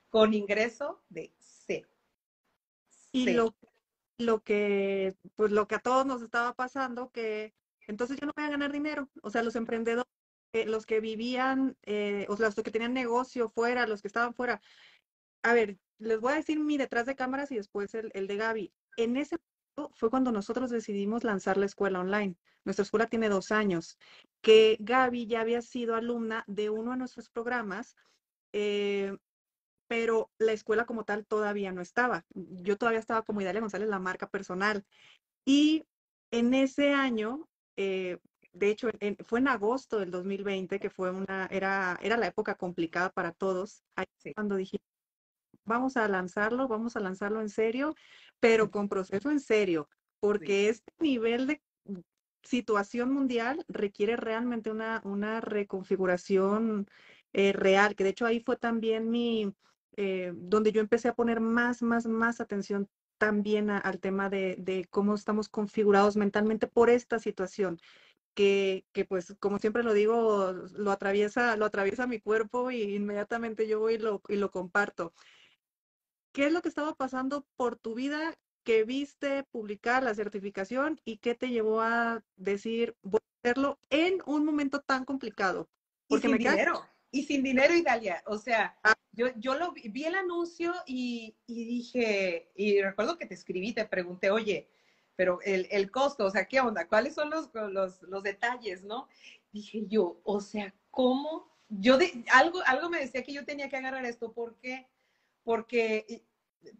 con 0.09 0.33
ingreso 0.33 1.01
de 1.09 1.33
cero. 1.37 1.89
Y 3.11 3.31
lo, 3.31 3.53
lo 4.17 4.41
que, 4.41 5.15
pues 5.35 5.51
lo 5.51 5.67
que 5.67 5.75
a 5.75 5.79
todos 5.79 6.05
nos 6.05 6.21
estaba 6.21 6.53
pasando, 6.55 7.11
que 7.11 7.53
entonces 7.91 8.17
yo 8.19 8.25
no 8.25 8.33
voy 8.35 8.45
a 8.45 8.49
ganar 8.49 8.71
dinero. 8.71 9.09
O 9.21 9.29
sea, 9.29 9.43
los 9.43 9.55
emprendedores, 9.55 10.09
eh, 10.53 10.65
los 10.65 10.85
que 10.85 11.01
vivían, 11.01 11.77
eh, 11.83 12.25
o 12.29 12.37
sea, 12.37 12.47
los 12.47 12.55
que 12.55 12.71
tenían 12.71 12.93
negocio 12.93 13.49
fuera, 13.49 13.85
los 13.85 14.01
que 14.01 14.07
estaban 14.07 14.33
fuera. 14.33 14.61
A 15.43 15.53
ver, 15.53 15.77
les 15.99 16.19
voy 16.19 16.33
a 16.33 16.37
decir 16.37 16.59
mi 16.59 16.77
detrás 16.77 17.05
de 17.05 17.15
cámaras 17.15 17.51
y 17.51 17.55
después 17.57 17.93
el, 17.95 18.11
el 18.13 18.27
de 18.27 18.37
Gaby. 18.37 18.73
En 18.97 19.17
ese 19.17 19.37
momento 19.37 19.93
fue 19.95 20.09
cuando 20.09 20.31
nosotros 20.31 20.69
decidimos 20.69 21.23
lanzar 21.23 21.57
la 21.57 21.65
escuela 21.65 21.99
online. 21.99 22.35
Nuestra 22.63 22.83
escuela 22.83 23.07
tiene 23.07 23.27
dos 23.27 23.51
años, 23.51 23.97
que 24.41 24.77
Gaby 24.79 25.27
ya 25.27 25.41
había 25.41 25.61
sido 25.61 25.95
alumna 25.95 26.43
de 26.47 26.69
uno 26.69 26.91
de 26.91 26.97
nuestros 26.97 27.29
programas, 27.29 27.95
eh, 28.53 29.17
pero 29.87 30.31
la 30.37 30.53
escuela 30.53 30.85
como 30.85 31.03
tal 31.03 31.25
todavía 31.25 31.71
no 31.73 31.81
estaba. 31.81 32.25
Yo 32.33 32.77
todavía 32.77 32.99
estaba 32.99 33.23
como 33.23 33.41
Idalia 33.41 33.61
González, 33.61 33.89
la 33.89 33.99
marca 33.99 34.29
personal. 34.29 34.85
Y 35.45 35.85
en 36.31 36.53
ese 36.53 36.93
año 36.93 37.49
eh, 37.75 38.17
de 38.53 38.69
hecho, 38.69 38.89
fue 39.25 39.39
en 39.39 39.47
agosto 39.47 39.99
del 39.99 40.11
2020, 40.11 40.79
que 40.79 40.89
fue 40.89 41.11
una, 41.11 41.47
era, 41.51 41.97
era 42.01 42.17
la 42.17 42.27
época 42.27 42.55
complicada 42.55 43.09
para 43.09 43.31
todos, 43.31 43.83
ahí 43.95 44.05
cuando 44.35 44.57
dije, 44.57 44.81
vamos 45.63 45.95
a 45.97 46.07
lanzarlo, 46.07 46.67
vamos 46.67 46.95
a 46.95 46.99
lanzarlo 46.99 47.41
en 47.41 47.49
serio, 47.49 47.95
pero 48.39 48.69
con 48.69 48.89
proceso 48.89 49.31
en 49.31 49.39
serio, 49.39 49.87
porque 50.19 50.69
este 50.69 50.91
nivel 50.99 51.47
de 51.47 51.61
situación 52.43 53.13
mundial 53.13 53.63
requiere 53.67 54.15
realmente 54.17 54.71
una, 54.71 55.01
una 55.05 55.41
reconfiguración 55.41 56.87
eh, 57.33 57.53
real, 57.53 57.95
que 57.95 58.03
de 58.03 58.09
hecho 58.09 58.25
ahí 58.25 58.41
fue 58.41 58.57
también 58.57 59.09
mi, 59.09 59.53
eh, 59.95 60.33
donde 60.35 60.71
yo 60.71 60.81
empecé 60.81 61.07
a 61.07 61.13
poner 61.15 61.39
más, 61.39 61.81
más, 61.81 62.05
más 62.05 62.41
atención 62.41 62.89
también 63.21 63.69
al 63.69 63.99
tema 63.99 64.31
de, 64.31 64.87
cómo 64.89 65.13
estamos 65.13 65.47
configurados 65.47 66.17
mentalmente 66.17 66.65
por 66.65 66.89
esta 66.89 67.19
situación. 67.19 67.79
Que, 68.33 68.83
que, 68.93 69.05
pues 69.05 69.35
como 69.39 69.59
siempre 69.59 69.83
lo 69.83 69.93
digo, 69.93 70.53
lo 70.73 70.89
atraviesa, 70.89 71.55
lo 71.55 71.65
atraviesa 71.65 72.07
mi 72.07 72.19
cuerpo 72.19 72.71
y 72.71 72.95
inmediatamente 72.95 73.67
yo 73.67 73.79
voy 73.79 73.95
y 73.95 73.97
lo, 73.99 74.23
y 74.27 74.37
lo 74.37 74.49
comparto. 74.49 75.13
¿Qué 76.31 76.47
es 76.47 76.51
lo 76.51 76.63
que 76.63 76.69
estaba 76.69 76.95
pasando 76.95 77.45
por 77.57 77.75
tu 77.75 77.93
vida 77.93 78.33
que 78.63 78.85
viste 78.85 79.43
publicar 79.51 80.01
la 80.01 80.15
certificación 80.15 80.99
y 81.05 81.17
qué 81.17 81.35
te 81.35 81.49
llevó 81.49 81.81
a 81.81 82.23
decir 82.37 82.95
voy 83.03 83.19
a 83.21 83.47
hacerlo 83.47 83.77
en 83.91 84.17
un 84.25 84.45
momento 84.45 84.81
tan 84.81 85.05
complicado? 85.05 85.69
Porque 86.07 86.27
me 86.27 86.39
dinero 86.39 86.81
y 87.11 87.23
sin 87.23 87.43
dinero, 87.43 87.75
Italia. 87.75 88.23
O 88.25 88.37
sea, 88.37 88.77
ah. 88.83 88.93
yo, 89.11 89.27
yo 89.37 89.55
lo 89.55 89.73
vi, 89.73 89.89
vi 89.89 90.05
el 90.05 90.15
anuncio 90.15 90.73
y, 90.85 91.35
y, 91.45 91.65
dije, 91.65 92.51
y 92.55 92.81
recuerdo 92.81 93.17
que 93.17 93.25
te 93.25 93.33
escribí, 93.33 93.73
te 93.73 93.85
pregunté, 93.85 94.31
oye, 94.31 94.69
pero 95.15 95.39
el, 95.43 95.67
el 95.71 95.91
costo, 95.91 96.25
o 96.25 96.31
sea, 96.31 96.45
¿qué 96.45 96.61
onda? 96.61 96.87
¿Cuáles 96.87 97.13
son 97.13 97.29
los, 97.29 97.49
los, 97.53 98.01
los, 98.01 98.23
detalles, 98.23 98.83
no? 98.83 99.07
Dije 99.51 99.85
yo, 99.87 100.19
o 100.23 100.39
sea, 100.39 100.73
¿cómo? 100.89 101.51
Yo 101.69 101.97
de, 101.97 102.23
algo, 102.31 102.61
algo 102.65 102.89
me 102.89 102.99
decía 102.99 103.23
que 103.23 103.33
yo 103.33 103.45
tenía 103.45 103.69
que 103.69 103.77
agarrar 103.77 104.05
esto, 104.05 104.33
¿por 104.33 104.57
qué? 104.57 104.87
Porque 105.43 106.23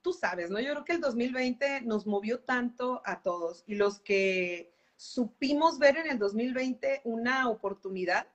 tú 0.01 0.13
sabes, 0.13 0.49
¿no? 0.49 0.59
Yo 0.59 0.71
creo 0.71 0.85
que 0.85 0.93
el 0.93 1.01
2020 1.01 1.81
nos 1.81 2.05
movió 2.07 2.39
tanto 2.39 3.01
a 3.05 3.21
todos 3.21 3.63
y 3.67 3.75
los 3.75 3.99
que 3.99 4.73
supimos 4.95 5.79
ver 5.79 5.97
en 5.97 6.09
el 6.09 6.19
2020 6.19 7.01
una 7.05 7.49
oportunidad, 7.49 8.27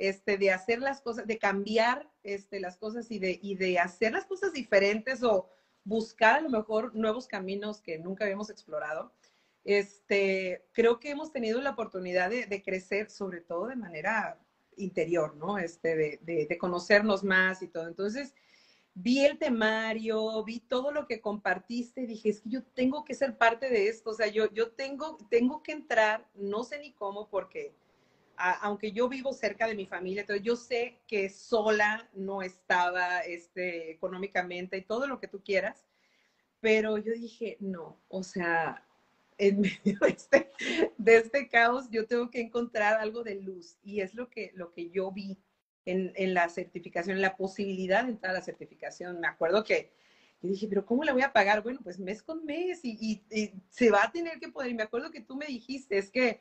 este, 0.00 0.38
de 0.38 0.50
hacer 0.50 0.80
las 0.80 1.02
cosas, 1.02 1.26
de 1.26 1.36
cambiar 1.36 2.10
este, 2.22 2.58
las 2.58 2.78
cosas 2.78 3.10
y 3.10 3.18
de, 3.18 3.38
y 3.42 3.54
de 3.56 3.78
hacer 3.78 4.12
las 4.12 4.24
cosas 4.24 4.54
diferentes 4.54 5.22
o 5.22 5.46
buscar 5.84 6.38
a 6.38 6.40
lo 6.40 6.48
mejor 6.48 6.94
nuevos 6.94 7.28
caminos 7.28 7.82
que 7.82 7.98
nunca 7.98 8.24
habíamos 8.24 8.48
explorado. 8.48 9.12
Este, 9.62 10.64
creo 10.72 10.98
que 11.00 11.10
hemos 11.10 11.32
tenido 11.32 11.60
la 11.60 11.72
oportunidad 11.72 12.30
de, 12.30 12.62
crecer, 12.62 13.10
sobre 13.10 13.42
todo 13.42 13.66
de 13.66 13.76
manera 13.76 14.40
interior, 14.78 15.36
¿no? 15.36 15.58
Este, 15.58 15.94
de, 15.94 16.46
de, 16.48 16.58
conocernos 16.58 17.22
más 17.22 17.60
y 17.60 17.68
todo. 17.68 17.86
Entonces, 17.86 18.34
vi 18.94 19.26
el 19.26 19.38
temario, 19.38 20.42
vi 20.44 20.60
todo 20.60 20.92
lo 20.92 21.06
que 21.06 21.20
compartiste, 21.20 22.06
dije, 22.06 22.30
es 22.30 22.40
que 22.40 22.48
yo 22.48 22.62
tengo 22.62 23.04
que 23.04 23.12
ser 23.12 23.36
parte 23.36 23.68
de 23.68 23.88
esto, 23.88 24.10
o 24.10 24.14
sea, 24.14 24.28
yo, 24.28 24.50
yo 24.54 24.70
tengo, 24.70 25.18
tengo 25.28 25.62
que 25.62 25.72
entrar, 25.72 26.26
no 26.34 26.64
sé 26.64 26.78
ni 26.78 26.92
cómo, 26.94 27.28
porque 27.28 27.74
aunque 28.40 28.92
yo 28.92 29.08
vivo 29.08 29.32
cerca 29.32 29.66
de 29.66 29.74
mi 29.74 29.86
familia, 29.86 30.22
entonces 30.22 30.44
yo 30.44 30.56
sé 30.56 31.00
que 31.06 31.28
sola 31.28 32.08
no 32.14 32.42
estaba 32.42 33.20
este, 33.20 33.90
económicamente 33.90 34.78
y 34.78 34.82
todo 34.82 35.06
lo 35.06 35.20
que 35.20 35.28
tú 35.28 35.42
quieras, 35.42 35.86
pero 36.60 36.98
yo 36.98 37.12
dije, 37.12 37.56
no, 37.60 38.00
o 38.08 38.22
sea, 38.22 38.86
en 39.38 39.60
medio 39.84 39.98
de 40.00 40.08
este, 40.08 40.50
de 40.98 41.16
este 41.16 41.48
caos 41.48 41.88
yo 41.90 42.06
tengo 42.06 42.30
que 42.30 42.40
encontrar 42.40 43.00
algo 43.00 43.22
de 43.22 43.36
luz 43.36 43.78
y 43.82 44.00
es 44.00 44.14
lo 44.14 44.28
que, 44.28 44.52
lo 44.54 44.72
que 44.72 44.90
yo 44.90 45.10
vi 45.12 45.38
en, 45.84 46.12
en 46.16 46.34
la 46.34 46.48
certificación, 46.48 47.20
la 47.20 47.36
posibilidad 47.36 48.04
de 48.04 48.10
entrar 48.10 48.34
a 48.34 48.38
la 48.38 48.44
certificación. 48.44 49.20
Me 49.20 49.28
acuerdo 49.28 49.64
que 49.64 49.92
dije, 50.42 50.66
pero 50.68 50.86
¿cómo 50.86 51.04
le 51.04 51.12
voy 51.12 51.22
a 51.22 51.32
pagar? 51.32 51.62
Bueno, 51.62 51.80
pues 51.82 51.98
mes 51.98 52.22
con 52.22 52.44
mes 52.44 52.84
y, 52.84 52.96
y, 53.00 53.22
y, 53.30 53.52
se 53.68 53.90
va 53.90 54.04
a 54.04 54.12
tener 54.12 54.38
que 54.38 54.48
poder. 54.48 54.70
Y 54.70 54.74
me 54.74 54.82
acuerdo 54.82 55.10
que 55.10 55.20
tú 55.20 55.36
me 55.36 55.46
dijiste, 55.46 55.98
es 55.98 56.10
que 56.10 56.40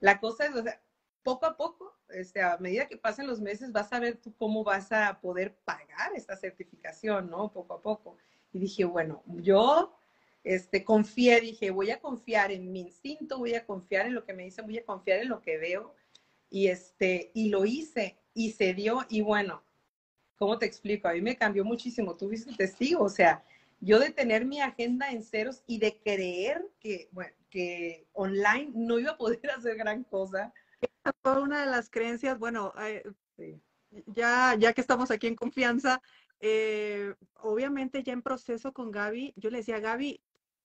la 0.00 0.20
cosa 0.20 0.46
es, 0.46 0.54
o 0.54 0.62
sea, 0.62 0.80
poco 1.26 1.44
a 1.44 1.56
poco, 1.56 1.92
este, 2.10 2.40
a 2.40 2.56
medida 2.58 2.86
que 2.86 2.96
pasen 2.96 3.26
los 3.26 3.40
meses, 3.40 3.72
vas 3.72 3.92
a 3.92 3.98
ver 3.98 4.16
tú 4.16 4.32
cómo 4.36 4.62
vas 4.62 4.92
a 4.92 5.18
poder 5.20 5.56
pagar 5.64 6.12
esta 6.14 6.36
certificación, 6.36 7.28
¿no? 7.28 7.52
Poco 7.52 7.74
a 7.74 7.82
poco. 7.82 8.16
Y 8.52 8.60
dije, 8.60 8.84
bueno, 8.84 9.24
yo 9.26 9.98
este, 10.44 10.84
confié, 10.84 11.40
dije, 11.40 11.72
voy 11.72 11.90
a 11.90 11.98
confiar 11.98 12.52
en 12.52 12.70
mi 12.70 12.82
instinto, 12.82 13.38
voy 13.38 13.54
a 13.54 13.66
confiar 13.66 14.06
en 14.06 14.14
lo 14.14 14.24
que 14.24 14.34
me 14.34 14.44
dicen, 14.44 14.66
voy 14.66 14.78
a 14.78 14.84
confiar 14.84 15.18
en 15.18 15.28
lo 15.28 15.40
que 15.40 15.58
veo. 15.58 15.96
Y, 16.48 16.68
este, 16.68 17.32
y 17.34 17.48
lo 17.48 17.64
hice 17.64 18.16
y 18.32 18.52
se 18.52 18.72
dio. 18.72 19.04
Y 19.08 19.20
bueno, 19.22 19.64
¿cómo 20.36 20.60
te 20.60 20.66
explico? 20.66 21.08
A 21.08 21.12
mí 21.12 21.22
me 21.22 21.36
cambió 21.36 21.64
muchísimo. 21.64 22.16
Tú 22.16 22.28
fuiste 22.28 22.54
testigo, 22.54 23.02
o 23.02 23.08
sea, 23.08 23.42
yo 23.80 23.98
de 23.98 24.10
tener 24.10 24.44
mi 24.44 24.60
agenda 24.60 25.10
en 25.10 25.24
ceros 25.24 25.64
y 25.66 25.80
de 25.80 25.98
creer 25.98 26.64
que, 26.78 27.08
bueno, 27.10 27.34
que 27.50 28.06
online 28.12 28.70
no 28.76 29.00
iba 29.00 29.10
a 29.10 29.18
poder 29.18 29.40
hacer 29.50 29.74
gran 29.74 30.04
cosa 30.04 30.54
una 31.24 31.60
de 31.60 31.66
las 31.66 31.90
creencias, 31.90 32.38
bueno, 32.38 32.72
eh, 32.78 33.02
ya, 34.06 34.54
ya 34.58 34.72
que 34.72 34.80
estamos 34.80 35.10
aquí 35.10 35.26
en 35.26 35.36
confianza, 35.36 36.00
eh, 36.40 37.14
obviamente 37.34 38.02
ya 38.02 38.12
en 38.12 38.22
proceso 38.22 38.72
con 38.72 38.90
Gaby, 38.90 39.34
yo 39.36 39.50
le 39.50 39.58
decía, 39.58 39.80
Gaby, 39.80 40.20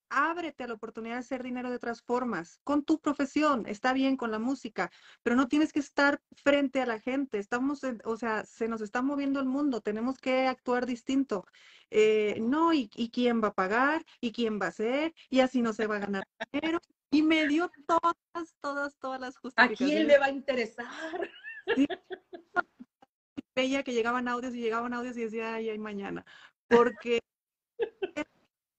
ábrete 0.09 0.63
a 0.65 0.67
la 0.67 0.73
oportunidad 0.73 1.15
de 1.15 1.19
hacer 1.19 1.41
dinero 1.43 1.69
de 1.69 1.77
otras 1.77 2.01
formas, 2.01 2.59
con 2.63 2.83
tu 2.83 2.99
profesión, 2.99 3.65
está 3.65 3.93
bien 3.93 4.17
con 4.17 4.31
la 4.31 4.39
música, 4.39 4.91
pero 5.23 5.35
no 5.35 5.47
tienes 5.47 5.71
que 5.71 5.79
estar 5.79 6.21
frente 6.43 6.81
a 6.81 6.85
la 6.85 6.99
gente, 6.99 7.39
estamos, 7.39 7.81
o 8.03 8.17
sea, 8.17 8.45
se 8.45 8.67
nos 8.67 8.81
está 8.81 9.01
moviendo 9.01 9.39
el 9.39 9.45
mundo, 9.47 9.81
tenemos 9.81 10.17
que 10.19 10.47
actuar 10.47 10.85
distinto. 10.85 11.45
Eh, 11.89 12.39
no, 12.41 12.73
y, 12.73 12.89
y, 12.95 13.09
quién 13.09 13.41
va 13.43 13.49
a 13.49 13.53
pagar? 13.53 14.05
¿Y 14.21 14.31
quién 14.31 14.59
va 14.61 14.67
a 14.67 14.69
hacer? 14.69 15.13
Y 15.29 15.41
así 15.41 15.61
no 15.61 15.73
se 15.73 15.87
va 15.87 15.97
a 15.97 15.99
ganar 15.99 16.23
dinero. 16.51 16.79
Y 17.11 17.21
me 17.23 17.47
dio 17.47 17.69
todas, 17.87 18.55
todas, 18.61 18.97
todas 18.97 19.19
las 19.19 19.37
justificaciones. 19.37 19.81
¿A 19.81 19.85
quién 19.85 20.07
le 20.07 20.17
va 20.17 20.25
a 20.25 20.31
interesar? 20.31 21.29
Sí. 21.75 21.87
Veía 23.55 23.83
que 23.83 23.93
llegaban 23.93 24.27
audios 24.27 24.55
y 24.55 24.61
llegaban 24.61 24.93
audios 24.93 25.17
y 25.17 25.23
decía, 25.23 25.55
ay, 25.55 25.69
ay, 25.69 25.77
mañana. 25.77 26.25
Porque, 26.69 27.19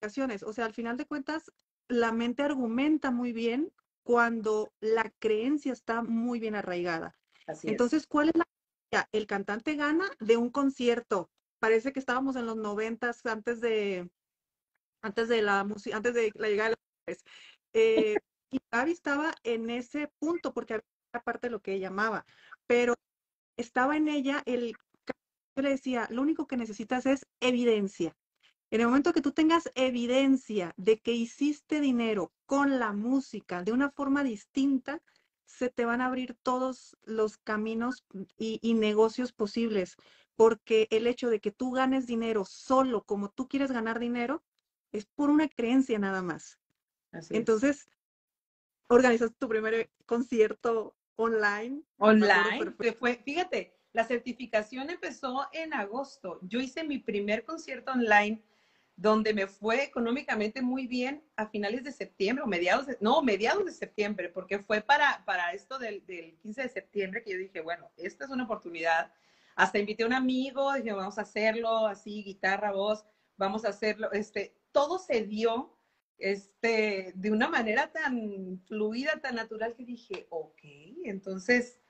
o 0.02 0.52
sea, 0.52 0.64
al 0.64 0.72
final 0.72 0.96
de 0.96 1.06
cuentas, 1.06 1.52
la 1.88 2.10
mente 2.10 2.42
argumenta 2.42 3.10
muy 3.10 3.32
bien 3.32 3.70
cuando 4.02 4.72
la 4.80 5.12
creencia 5.18 5.72
está 5.72 6.02
muy 6.02 6.40
bien 6.40 6.54
arraigada. 6.54 7.18
Entonces, 7.62 8.06
¿cuál 8.06 8.30
es 8.30 8.34
la 8.36 8.44
el 9.12 9.26
cantante 9.26 9.74
gana 9.74 10.10
de 10.20 10.36
un 10.36 10.50
concierto. 10.50 11.30
Parece 11.58 11.92
que 11.92 12.00
estábamos 12.00 12.36
en 12.36 12.46
los 12.46 12.56
noventas 12.56 13.24
antes 13.24 13.60
de 13.60 14.10
antes 15.00 15.28
de 15.28 15.42
la 15.42 15.64
música, 15.64 15.96
antes 15.96 16.14
de 16.14 16.30
la 16.34 16.48
llegada 16.48 16.70
de 16.70 16.76
los 17.08 17.24
eh, 17.72 18.16
y 18.50 18.60
Gaby 18.70 18.92
estaba 18.92 19.34
en 19.44 19.70
ese 19.70 20.10
punto 20.18 20.52
porque 20.52 20.74
había 20.74 21.24
parte 21.24 21.48
de 21.48 21.52
lo 21.52 21.60
que 21.60 21.74
ella 21.74 21.88
amaba, 21.88 22.24
pero 22.66 22.94
estaba 23.56 23.96
en 23.96 24.08
ella 24.08 24.42
el 24.46 24.74
yo 25.54 25.62
le 25.62 25.70
decía, 25.70 26.08
lo 26.10 26.22
único 26.22 26.46
que 26.46 26.56
necesitas 26.56 27.04
es 27.06 27.26
evidencia. 27.40 28.16
En 28.70 28.80
el 28.80 28.86
momento 28.86 29.12
que 29.12 29.20
tú 29.20 29.32
tengas 29.32 29.70
evidencia 29.74 30.72
de 30.78 30.98
que 30.98 31.12
hiciste 31.12 31.80
dinero 31.80 32.32
con 32.46 32.78
la 32.78 32.92
música 32.92 33.62
de 33.62 33.72
una 33.72 33.90
forma 33.90 34.24
distinta, 34.24 35.02
se 35.44 35.68
te 35.68 35.84
van 35.84 36.00
a 36.00 36.06
abrir 36.06 36.38
todos 36.42 36.96
los 37.02 37.36
caminos 37.36 38.06
y, 38.38 38.72
negocios 38.72 39.32
posibles, 39.32 39.96
porque 40.36 40.88
el 40.90 41.06
hecho 41.06 41.28
de 41.28 41.40
que 41.40 41.52
tú 41.52 41.72
ganes 41.72 42.06
dinero 42.06 42.46
solo 42.46 43.04
como 43.04 43.28
tú 43.28 43.46
quieres 43.46 43.70
ganar 43.70 43.98
dinero 43.98 44.42
es 44.90 45.04
por 45.04 45.28
una 45.28 45.48
creencia 45.48 45.98
nada 45.98 46.22
más. 46.22 46.58
Entonces, 47.30 47.88
organizaste 48.88 49.36
tu 49.38 49.48
primer 49.48 49.90
concierto 50.06 50.96
online. 51.16 51.82
Online. 51.98 52.72
Fue, 52.98 53.16
fíjate, 53.16 53.76
la 53.92 54.04
certificación 54.04 54.90
empezó 54.90 55.48
en 55.52 55.74
agosto. 55.74 56.38
Yo 56.42 56.60
hice 56.60 56.84
mi 56.84 56.98
primer 56.98 57.44
concierto 57.44 57.92
online 57.92 58.42
donde 58.96 59.32
me 59.32 59.46
fue 59.46 59.82
económicamente 59.84 60.60
muy 60.60 60.86
bien 60.86 61.24
a 61.36 61.46
finales 61.46 61.82
de 61.82 61.92
septiembre 61.92 62.44
o 62.44 62.46
mediados 62.46 62.86
de, 62.86 62.98
no, 63.00 63.22
mediados 63.22 63.64
de 63.64 63.72
septiembre, 63.72 64.28
porque 64.28 64.58
fue 64.58 64.82
para, 64.82 65.24
para 65.24 65.52
esto 65.52 65.78
del, 65.78 66.04
del 66.06 66.36
15 66.38 66.62
de 66.62 66.68
septiembre 66.68 67.22
que 67.22 67.32
yo 67.32 67.38
dije, 67.38 67.60
bueno, 67.60 67.90
esta 67.96 68.24
es 68.24 68.30
una 68.30 68.44
oportunidad. 68.44 69.12
Hasta 69.56 69.78
invité 69.78 70.02
a 70.02 70.06
un 70.06 70.12
amigo, 70.12 70.72
dije, 70.74 70.92
vamos 70.92 71.18
a 71.18 71.22
hacerlo, 71.22 71.86
así, 71.86 72.22
guitarra, 72.22 72.72
voz, 72.72 73.04
vamos 73.36 73.64
a 73.64 73.68
hacerlo. 73.68 74.12
Este, 74.12 74.54
todo 74.72 74.98
se 74.98 75.22
dio 75.22 75.74
este, 76.22 77.12
de 77.16 77.32
una 77.32 77.48
manera 77.48 77.90
tan 77.90 78.60
fluida, 78.68 79.20
tan 79.20 79.34
natural, 79.34 79.74
que 79.74 79.84
dije, 79.84 80.26
ok, 80.30 80.60
entonces 81.04 81.80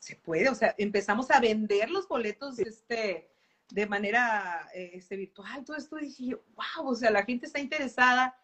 se 0.00 0.16
puede, 0.16 0.48
o 0.48 0.54
sea, 0.56 0.74
empezamos 0.76 1.30
a 1.30 1.38
vender 1.38 1.88
los 1.88 2.08
boletos, 2.08 2.58
este, 2.58 3.30
de 3.70 3.86
manera 3.86 4.68
este, 4.74 5.16
virtual, 5.16 5.64
todo 5.64 5.76
esto, 5.76 5.96
dije, 5.96 6.34
wow, 6.34 6.88
o 6.88 6.94
sea, 6.96 7.12
la 7.12 7.24
gente 7.24 7.46
está 7.46 7.60
interesada. 7.60 8.36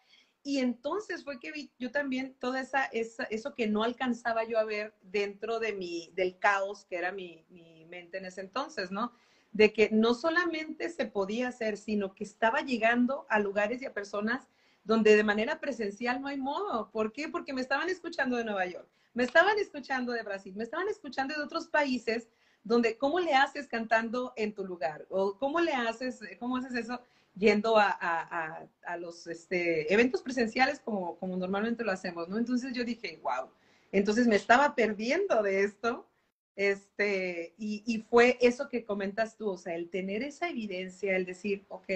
Y 0.43 0.57
entonces 0.57 1.23
fue 1.23 1.39
que 1.39 1.51
vi 1.51 1.71
yo 1.77 1.91
también 1.91 2.35
esa, 2.59 2.85
esa, 2.85 3.25
eso 3.25 3.53
que 3.53 3.67
no 3.67 3.83
alcanzaba 3.83 4.43
yo 4.45 4.57
a 4.57 4.63
ver 4.63 4.95
dentro 5.01 5.59
de 5.59 5.73
mi, 5.73 6.11
del 6.15 6.39
caos 6.39 6.85
que 6.85 6.95
era 6.95 7.11
mi, 7.11 7.45
mi 7.49 7.85
mente 7.85 8.17
en 8.17 8.25
ese 8.25 8.41
entonces, 8.41 8.89
¿no? 8.89 9.13
De 9.51 9.71
que 9.71 9.89
no 9.91 10.15
solamente 10.15 10.89
se 10.89 11.05
podía 11.05 11.49
hacer, 11.49 11.77
sino 11.77 12.15
que 12.15 12.23
estaba 12.23 12.61
llegando 12.61 13.27
a 13.29 13.39
lugares 13.39 13.83
y 13.83 13.85
a 13.85 13.93
personas 13.93 14.47
donde 14.83 15.15
de 15.15 15.23
manera 15.23 15.59
presencial 15.59 16.21
no 16.21 16.27
hay 16.27 16.37
modo. 16.37 16.89
¿Por 16.91 17.11
qué? 17.11 17.29
Porque 17.29 17.53
me 17.53 17.61
estaban 17.61 17.89
escuchando 17.89 18.37
de 18.37 18.45
Nueva 18.45 18.65
York, 18.65 18.87
me 19.13 19.23
estaban 19.23 19.57
escuchando 19.59 20.11
de 20.11 20.23
Brasil, 20.23 20.53
me 20.55 20.63
estaban 20.63 20.87
escuchando 20.87 21.35
de 21.35 21.43
otros 21.43 21.67
países 21.67 22.29
donde 22.63 22.97
cómo 22.97 23.19
le 23.19 23.33
haces 23.33 23.67
cantando 23.67 24.33
en 24.35 24.53
tu 24.53 24.65
lugar 24.65 25.05
o 25.09 25.37
cómo 25.37 25.59
le 25.59 25.73
haces, 25.73 26.19
cómo 26.39 26.57
haces 26.57 26.75
eso 26.75 27.01
yendo 27.35 27.77
a, 27.77 27.97
a, 27.99 28.67
a, 28.85 28.97
los 28.97 29.25
este, 29.27 29.91
eventos 29.91 30.21
presenciales 30.21 30.79
como, 30.79 31.17
como 31.17 31.37
normalmente 31.37 31.83
lo 31.83 31.91
hacemos, 31.91 32.27
¿no? 32.27 32.37
Entonces 32.37 32.73
yo 32.73 32.83
dije, 32.83 33.19
wow, 33.23 33.49
entonces 33.91 34.27
me 34.27 34.35
estaba 34.35 34.75
perdiendo 34.75 35.41
de 35.41 35.63
esto, 35.63 36.07
este, 36.55 37.53
y, 37.57 37.83
y 37.85 37.99
fue 37.99 38.37
eso 38.41 38.67
que 38.67 38.83
comentas 38.83 39.37
tú, 39.37 39.49
o 39.49 39.57
sea, 39.57 39.75
el 39.75 39.89
tener 39.89 40.23
esa 40.23 40.49
evidencia, 40.49 41.15
el 41.15 41.25
decir, 41.25 41.65
ok, 41.69 41.89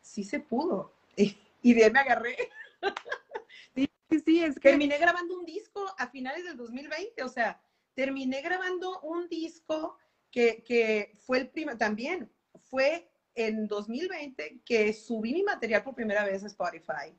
sí 0.00 0.24
se 0.24 0.40
pudo, 0.40 0.92
y 1.62 1.74
de 1.74 1.84
ahí 1.84 1.90
me 1.90 2.00
agarré. 2.00 2.36
Sí, 4.10 4.20
sí, 4.24 4.42
es 4.42 4.54
que... 4.54 4.70
Terminé 4.70 4.96
grabando 4.96 5.38
un 5.38 5.44
disco 5.44 5.84
a 5.98 6.08
finales 6.08 6.42
del 6.42 6.56
2020, 6.56 7.22
o 7.22 7.28
sea, 7.28 7.60
terminé 7.92 8.40
grabando 8.40 9.00
un 9.00 9.28
disco 9.28 9.98
que, 10.30 10.64
que 10.64 11.12
fue 11.26 11.40
el 11.40 11.50
primer, 11.50 11.76
también 11.76 12.32
fue 12.70 13.10
en 13.34 13.68
2020 13.68 14.62
que 14.64 14.92
subí 14.92 15.32
mi 15.32 15.42
material 15.42 15.84
por 15.84 15.94
primera 15.94 16.24
vez 16.24 16.42
a 16.42 16.48
Spotify. 16.48 17.16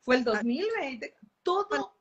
Fue 0.00 0.16
el 0.16 0.24
2020, 0.24 1.14
todo. 1.42 1.96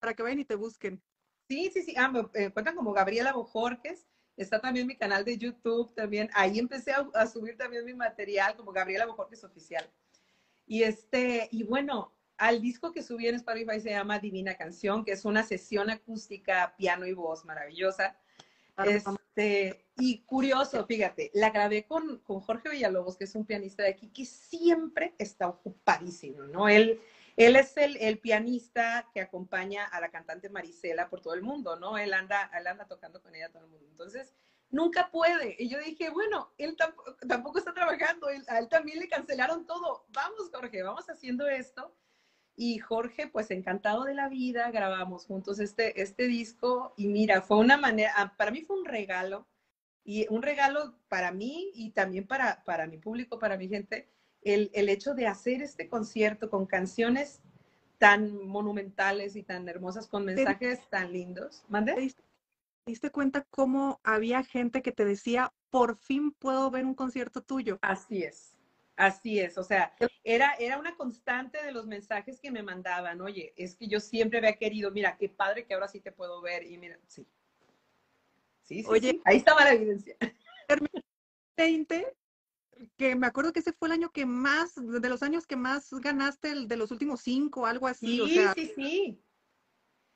Para 0.00 0.14
que 0.14 0.22
vayan 0.22 0.40
y 0.40 0.44
te 0.44 0.56
busquen. 0.56 1.00
Sí, 1.48 1.70
sí, 1.72 1.82
sí. 1.82 1.94
Ah, 1.96 2.08
me 2.08 2.20
encuentran 2.34 2.74
como 2.74 2.92
Gabriela 2.92 3.32
Bojorques. 3.32 4.06
Está 4.36 4.60
también 4.60 4.86
mi 4.86 4.96
canal 4.96 5.24
de 5.24 5.38
YouTube 5.38 5.94
también. 5.94 6.28
Ahí 6.34 6.58
empecé 6.58 6.92
a, 6.92 7.08
a 7.14 7.26
subir 7.26 7.56
también 7.56 7.84
mi 7.84 7.94
material 7.94 8.56
como 8.56 8.72
Gabriela 8.72 9.06
Bojorques 9.06 9.44
Oficial. 9.44 9.88
Y 10.66 10.82
este, 10.82 11.48
y 11.52 11.62
bueno, 11.64 12.14
al 12.36 12.60
disco 12.60 12.92
que 12.92 13.02
subí 13.02 13.28
en 13.28 13.36
Spotify 13.36 13.80
se 13.80 13.90
llama 13.90 14.18
Divina 14.18 14.56
Canción, 14.56 15.04
que 15.04 15.12
es 15.12 15.24
una 15.24 15.42
sesión 15.42 15.90
acústica, 15.90 16.74
piano 16.76 17.06
y 17.06 17.12
voz 17.12 17.44
maravillosa. 17.44 18.16
Este, 18.84 19.86
y 19.96 20.22
curioso, 20.22 20.84
fíjate, 20.84 21.30
la 21.34 21.50
grabé 21.50 21.86
con, 21.86 22.18
con 22.18 22.40
Jorge 22.40 22.70
Villalobos, 22.70 23.16
que 23.16 23.24
es 23.24 23.34
un 23.34 23.46
pianista 23.46 23.84
de 23.84 23.90
aquí, 23.90 24.08
que 24.08 24.24
siempre 24.24 25.14
está 25.18 25.46
ocupadísimo, 25.46 26.42
¿no? 26.44 26.68
Él, 26.68 27.00
él 27.36 27.56
es 27.56 27.76
el, 27.76 27.96
el, 27.98 28.18
pianista 28.18 29.08
que 29.14 29.20
acompaña 29.20 29.84
a 29.86 30.00
la 30.00 30.10
cantante 30.10 30.48
Marisela 30.48 31.08
por 31.08 31.20
todo 31.20 31.34
el 31.34 31.42
mundo, 31.42 31.76
¿no? 31.76 31.98
Él 31.98 32.12
anda, 32.12 32.50
él 32.58 32.66
anda 32.66 32.86
tocando 32.86 33.22
con 33.22 33.34
ella 33.36 33.50
todo 33.50 33.64
el 33.64 33.70
mundo. 33.70 33.86
Entonces, 33.90 34.34
nunca 34.74 35.08
puede. 35.10 35.56
Y 35.58 35.68
yo 35.68 35.78
dije, 35.78 36.10
bueno, 36.10 36.50
él 36.58 36.76
tampoco, 36.76 37.16
tampoco 37.28 37.58
está 37.58 37.72
trabajando, 37.72 38.28
él, 38.28 38.44
a 38.48 38.58
él 38.58 38.68
también 38.68 38.98
le 38.98 39.08
cancelaron 39.08 39.66
todo. 39.66 40.04
Vamos, 40.08 40.50
Jorge, 40.52 40.82
vamos 40.82 41.08
haciendo 41.08 41.48
esto. 41.48 41.94
Y 42.56 42.78
Jorge, 42.78 43.28
pues 43.28 43.50
encantado 43.50 44.04
de 44.04 44.14
la 44.14 44.28
vida, 44.28 44.70
grabamos 44.70 45.26
juntos 45.26 45.58
este, 45.60 46.00
este 46.02 46.26
disco 46.26 46.92
y 46.96 47.08
mira, 47.08 47.40
fue 47.42 47.58
una 47.58 47.76
manera, 47.76 48.12
ah, 48.16 48.34
para 48.36 48.50
mí 48.50 48.62
fue 48.62 48.78
un 48.78 48.84
regalo 48.84 49.46
y 50.04 50.26
un 50.28 50.42
regalo 50.42 50.94
para 51.08 51.32
mí 51.32 51.70
y 51.74 51.90
también 51.90 52.26
para, 52.26 52.62
para 52.64 52.86
mi 52.86 52.98
público, 52.98 53.38
para 53.38 53.56
mi 53.56 53.68
gente, 53.68 54.08
el, 54.42 54.70
el 54.74 54.88
hecho 54.88 55.14
de 55.14 55.26
hacer 55.26 55.62
este 55.62 55.88
concierto 55.88 56.50
con 56.50 56.66
canciones 56.66 57.40
tan 57.98 58.46
monumentales 58.46 59.34
y 59.34 59.42
tan 59.42 59.68
hermosas, 59.68 60.06
con 60.06 60.24
mensajes 60.24 60.78
tan 60.90 61.12
lindos. 61.12 61.64
¿Mande? 61.68 62.14
¿Te 62.84 62.90
diste 62.90 63.10
cuenta 63.10 63.46
cómo 63.48 63.98
había 64.04 64.44
gente 64.44 64.82
que 64.82 64.92
te 64.92 65.06
decía, 65.06 65.54
por 65.70 65.96
fin 65.96 66.32
puedo 66.32 66.70
ver 66.70 66.84
un 66.84 66.94
concierto 66.94 67.42
tuyo? 67.42 67.78
Así 67.80 68.22
es. 68.22 68.54
Así 68.96 69.40
es, 69.40 69.58
o 69.58 69.64
sea, 69.64 69.92
era, 70.22 70.52
era 70.54 70.78
una 70.78 70.94
constante 70.96 71.60
de 71.64 71.72
los 71.72 71.84
mensajes 71.86 72.38
que 72.40 72.52
me 72.52 72.62
mandaban, 72.62 73.20
oye, 73.20 73.52
es 73.56 73.74
que 73.74 73.88
yo 73.88 73.98
siempre 73.98 74.38
había 74.38 74.56
querido, 74.56 74.92
mira, 74.92 75.16
qué 75.16 75.28
padre 75.28 75.66
que 75.66 75.74
ahora 75.74 75.88
sí 75.88 75.98
te 75.98 76.12
puedo 76.12 76.40
ver, 76.40 76.62
y 76.62 76.78
mira, 76.78 76.96
sí. 77.08 77.26
Sí, 78.62 78.82
sí, 78.82 78.88
oye, 78.88 79.20
ahí 79.24 79.38
estaba 79.38 79.64
la 79.64 79.72
evidencia. 79.72 80.16
20, 81.56 82.16
que 82.96 83.16
me 83.16 83.26
acuerdo 83.26 83.52
que 83.52 83.60
ese 83.60 83.72
fue 83.72 83.88
el 83.88 83.92
año 83.92 84.10
que 84.10 84.26
más, 84.26 84.74
de 84.76 85.08
los 85.08 85.24
años 85.24 85.44
que 85.46 85.56
más 85.56 85.90
ganaste, 85.90 86.66
de 86.66 86.76
los 86.76 86.92
últimos 86.92 87.22
cinco, 87.22 87.66
algo 87.66 87.88
así. 87.88 88.06
Sí, 88.06 88.20
o 88.20 88.28
sea, 88.28 88.54
sí, 88.54 88.72
sí. 88.76 89.24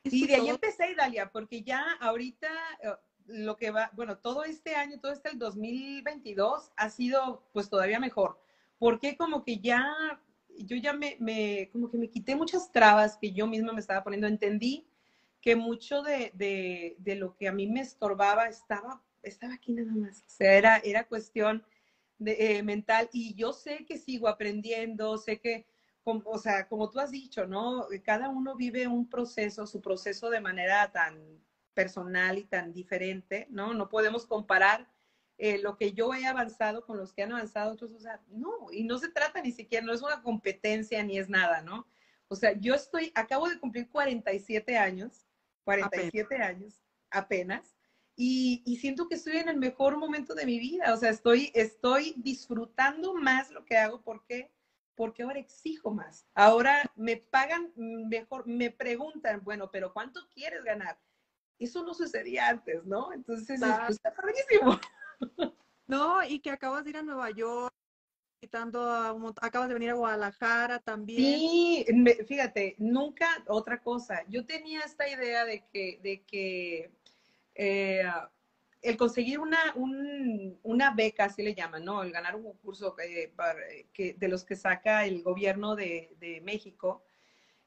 Y 0.04 0.26
de 0.26 0.37
ahí 0.37 0.48
empecé, 0.48 0.94
Dalia, 0.94 1.30
porque 1.30 1.62
ya 1.62 1.84
ahorita 2.00 2.48
eh, 2.82 2.92
lo 3.26 3.56
que 3.56 3.70
va, 3.70 3.90
bueno, 3.94 4.18
todo 4.18 4.44
este 4.44 4.74
año, 4.74 4.98
todo 5.00 5.12
este 5.12 5.30
el 5.30 5.38
2022 5.38 6.72
ha 6.76 6.90
sido 6.90 7.44
pues 7.52 7.68
todavía 7.68 8.00
mejor. 8.00 8.40
Porque 8.78 9.16
como 9.16 9.44
que 9.44 9.58
ya, 9.58 9.84
yo 10.56 10.76
ya 10.76 10.92
me, 10.92 11.16
me, 11.20 11.68
como 11.72 11.90
que 11.90 11.98
me 11.98 12.08
quité 12.08 12.37
muchas 12.37 12.70
trabas 12.72 13.16
que 13.16 13.32
yo 13.32 13.46
misma 13.46 13.72
me 13.72 13.80
estaba 13.80 14.04
poniendo, 14.04 14.26
entendí 14.26 14.87
que 15.40 15.56
mucho 15.56 16.02
de, 16.02 16.32
de, 16.34 16.96
de 16.98 17.14
lo 17.16 17.37
que 17.37 17.48
a 17.48 17.52
mí 17.52 17.66
me 17.66 17.80
estorbaba 17.80 18.48
estaba, 18.48 19.02
estaba 19.22 19.54
aquí 19.54 19.72
nada 19.72 19.92
más, 19.92 20.20
o 20.26 20.30
sea, 20.30 20.54
era, 20.54 20.78
era 20.78 21.06
cuestión 21.06 21.64
de, 22.18 22.56
eh, 22.56 22.62
mental. 22.62 23.08
Y 23.12 23.34
yo 23.34 23.52
sé 23.52 23.84
que 23.87 23.98
sigo 23.98 24.28
aprendiendo, 24.28 25.18
sé 25.18 25.38
que, 25.40 25.66
como, 26.09 26.23
o 26.31 26.38
sea, 26.38 26.66
como 26.68 26.88
tú 26.88 27.01
has 27.01 27.11
dicho, 27.11 27.47
¿no? 27.47 27.87
Cada 28.03 28.31
uno 28.31 28.57
vive 28.57 28.88
un 28.88 29.11
proceso, 29.11 29.66
su 29.66 29.83
proceso 29.83 30.31
de 30.31 30.40
manera 30.40 30.90
tan 30.90 31.38
personal 31.75 32.38
y 32.38 32.44
tan 32.44 32.73
diferente, 32.73 33.47
¿no? 33.51 33.75
No 33.75 33.90
podemos 33.90 34.25
comparar 34.25 34.88
eh, 35.37 35.59
lo 35.59 35.77
que 35.77 35.92
yo 35.92 36.14
he 36.14 36.27
avanzado 36.27 36.87
con 36.87 36.97
los 36.97 37.12
que 37.12 37.25
han 37.25 37.33
avanzado 37.33 37.75
otros, 37.75 37.92
o 37.92 38.01
sea, 38.01 38.23
no, 38.29 38.73
y 38.73 38.85
no 38.85 38.97
se 38.97 39.11
trata 39.11 39.42
ni 39.42 39.53
siquiera, 39.53 39.85
no 39.85 39.92
es 39.92 40.01
una 40.01 40.23
competencia 40.23 41.03
ni 41.03 41.18
es 41.18 41.29
nada, 41.29 41.61
¿no? 41.61 41.87
O 42.29 42.37
sea, 42.37 42.59
yo 42.59 42.75
estoy, 42.75 43.12
acabo 43.14 43.47
de 43.47 43.61
cumplir 43.61 43.90
47 43.90 44.79
años, 44.79 45.27
47 45.64 46.37
años 46.37 46.81
apenas, 47.11 47.77
y, 48.16 48.62
y, 48.64 48.79
siento 48.79 49.09
que 49.09 49.16
estoy 49.16 49.37
en 49.37 49.51
el 49.51 49.59
mejor 49.59 49.99
momento 49.99 50.35
de 50.35 50.47
mi 50.47 50.59
vida, 50.59 50.94
o 50.94 50.97
sea, 50.97 51.11
estoy, 51.11 51.53
estoy 51.55 52.14
disfrutando 52.16 53.14
más 53.14 53.51
lo 53.51 53.66
que 53.66 53.77
hago, 53.77 54.01
¿por 54.01 54.25
qué? 54.25 54.51
Porque 54.98 55.22
ahora 55.22 55.38
exijo 55.38 55.92
más, 55.92 56.26
ahora 56.34 56.92
me 56.96 57.16
pagan 57.16 57.72
mejor, 57.76 58.46
me 58.46 58.70
preguntan, 58.70 59.40
bueno, 59.44 59.70
pero 59.70 59.94
¿cuánto 59.94 60.28
quieres 60.34 60.62
ganar? 60.64 60.98
eso 61.58 61.82
no 61.84 61.94
sucedía 61.94 62.48
antes, 62.48 62.84
¿no? 62.84 63.12
Entonces, 63.12 63.61
pues, 63.61 63.90
está 63.90 64.14
padrísimo. 64.14 64.78
No, 65.88 66.22
y 66.22 66.40
que 66.40 66.50
acabas 66.50 66.84
de 66.84 66.90
ir 66.90 66.98
a 66.98 67.02
Nueva 67.02 67.30
York, 67.30 67.72
a 68.52 69.14
acabas 69.40 69.68
de 69.68 69.74
venir 69.74 69.88
a 69.88 69.94
Guadalajara 69.94 70.80
también. 70.80 71.40
Sí, 71.40 71.87
fíjate, 72.26 72.76
nunca 72.76 73.26
otra 73.46 73.80
cosa. 73.80 74.22
Yo 74.28 74.44
tenía 74.44 74.80
esta 74.80 75.08
idea 75.08 75.46
de 75.46 75.66
que, 75.72 75.98
de 76.02 76.24
que 76.24 76.92
eh, 77.54 78.02
el 78.80 78.96
conseguir 78.96 79.40
una, 79.40 79.58
una 80.62 80.94
beca, 80.94 81.24
así 81.24 81.42
le 81.42 81.54
llaman, 81.54 81.84
¿no? 81.84 82.02
El 82.02 82.12
ganar 82.12 82.36
un 82.36 82.44
concurso 82.44 82.94
que, 82.94 84.14
de 84.16 84.28
los 84.28 84.44
que 84.44 84.56
saca 84.56 85.04
el 85.04 85.22
gobierno 85.22 85.74
de, 85.74 86.40
México, 86.44 87.02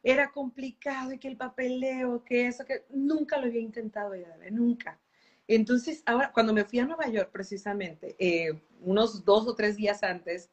era 0.04 0.32
complicado 0.32 1.12
y 1.12 1.20
que 1.20 1.28
el 1.28 1.38
papeleo, 1.38 2.24
que 2.24 2.48
eso, 2.48 2.66
que 2.66 2.86
nunca 2.90 3.38
lo 3.38 3.48
había 3.48 3.62
intentado, 3.62 4.14
nunca. 4.52 5.00
Entonces, 5.48 6.02
ahora, 6.06 6.32
cuando 6.32 6.54
me 6.54 6.66
fui 6.66 6.80
a 6.80 6.86
Nueva 6.86 7.10
York, 7.10 7.30
precisamente, 7.32 8.16
eh, 8.18 8.62
unos 8.80 9.26
dos 9.26 9.48
o 9.48 9.54
tres 9.54 9.76
días 9.76 10.02
antes, 10.02 10.50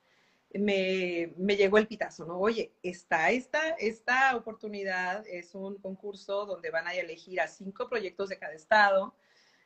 me, 0.52 1.32
me, 1.36 1.56
llegó 1.56 1.78
el 1.78 1.86
pitazo, 1.86 2.24
¿no? 2.24 2.38
Oye, 2.38 2.72
está 2.82 3.30
esta, 3.30 3.70
esta 3.78 4.34
oportunidad, 4.34 5.26
es 5.26 5.54
un 5.54 5.76
concurso 5.76 6.46
donde 6.46 6.70
van 6.70 6.86
a 6.86 6.94
elegir 6.94 7.40
a 7.40 7.48
cinco 7.48 7.88
proyectos 7.88 8.30
de 8.30 8.38
cada 8.38 8.54
estado, 8.54 9.14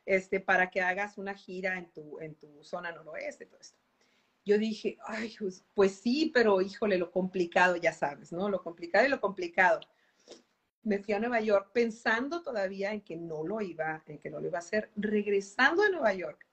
este, 0.05 0.39
para 0.39 0.69
que 0.69 0.81
hagas 0.81 1.17
una 1.17 1.33
gira 1.33 1.77
en 1.77 1.91
tu, 1.91 2.19
en 2.19 2.35
tu 2.35 2.63
zona 2.63 2.91
noroeste, 2.91 3.45
todo 3.45 3.59
esto. 3.59 3.77
Yo 4.45 4.57
dije, 4.57 4.97
ay, 5.05 5.33
pues, 5.39 5.63
pues 5.73 5.95
sí, 5.95 6.31
pero 6.33 6.61
híjole, 6.61 6.97
lo 6.97 7.11
complicado, 7.11 7.77
ya 7.77 7.93
sabes, 7.93 8.31
¿no? 8.33 8.49
Lo 8.49 8.61
complicado 8.61 9.05
y 9.05 9.09
lo 9.09 9.21
complicado. 9.21 9.79
Me 10.83 10.99
fui 10.99 11.13
a 11.13 11.19
Nueva 11.19 11.39
York 11.39 11.69
pensando 11.73 12.41
todavía 12.41 12.91
en 12.91 13.01
que 13.01 13.15
no 13.15 13.45
lo 13.45 13.61
iba, 13.61 14.03
en 14.05 14.19
que 14.19 14.29
no 14.29 14.41
lo 14.41 14.47
iba 14.47 14.57
a 14.57 14.59
hacer. 14.59 14.91
Regresando 14.97 15.81
a 15.81 15.89
Nueva 15.89 16.13
York, 16.13 16.45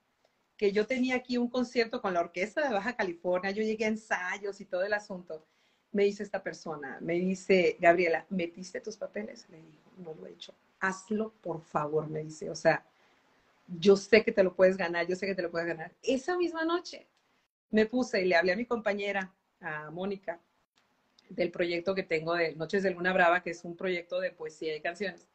que 0.55 0.71
yo 0.71 0.87
tenía 0.87 1.15
aquí 1.15 1.37
un 1.37 1.49
concierto 1.49 2.01
con 2.01 2.13
la 2.13 2.21
orquesta 2.21 2.65
de 2.65 2.73
Baja 2.73 2.95
California, 2.95 3.51
yo 3.51 3.61
llegué 3.61 3.85
a 3.85 3.89
ensayos 3.89 4.61
y 4.61 4.65
todo 4.65 4.83
el 4.83 4.93
asunto. 4.93 5.45
Me 5.91 6.05
dice 6.05 6.23
esta 6.23 6.41
persona, 6.41 6.97
me 7.01 7.15
dice, 7.15 7.75
Gabriela, 7.77 8.25
¿metiste 8.29 8.79
tus 8.79 8.95
papeles? 8.95 9.49
Le 9.49 9.57
digo, 9.57 9.91
no 9.97 10.13
lo 10.13 10.27
he 10.27 10.31
hecho. 10.31 10.53
Hazlo, 10.79 11.33
por 11.41 11.61
favor, 11.61 12.07
me 12.07 12.23
dice. 12.23 12.49
O 12.49 12.55
sea, 12.55 12.85
yo 13.79 13.95
sé 13.95 14.23
que 14.23 14.31
te 14.31 14.43
lo 14.43 14.55
puedes 14.55 14.77
ganar, 14.77 15.07
yo 15.07 15.15
sé 15.15 15.25
que 15.25 15.35
te 15.35 15.41
lo 15.41 15.51
puedes 15.51 15.67
ganar. 15.67 15.93
Esa 16.03 16.37
misma 16.37 16.65
noche 16.65 17.07
me 17.69 17.85
puse 17.85 18.21
y 18.21 18.25
le 18.25 18.35
hablé 18.35 18.51
a 18.53 18.57
mi 18.57 18.65
compañera, 18.65 19.33
a 19.59 19.91
Mónica, 19.91 20.39
del 21.29 21.51
proyecto 21.51 21.95
que 21.95 22.03
tengo 22.03 22.35
de 22.35 22.55
Noches 22.55 22.83
de 22.83 22.91
Luna 22.91 23.13
Brava, 23.13 23.41
que 23.41 23.51
es 23.51 23.63
un 23.63 23.75
proyecto 23.75 24.19
de 24.19 24.31
poesía 24.31 24.75
y 24.75 24.81
canciones 24.81 25.27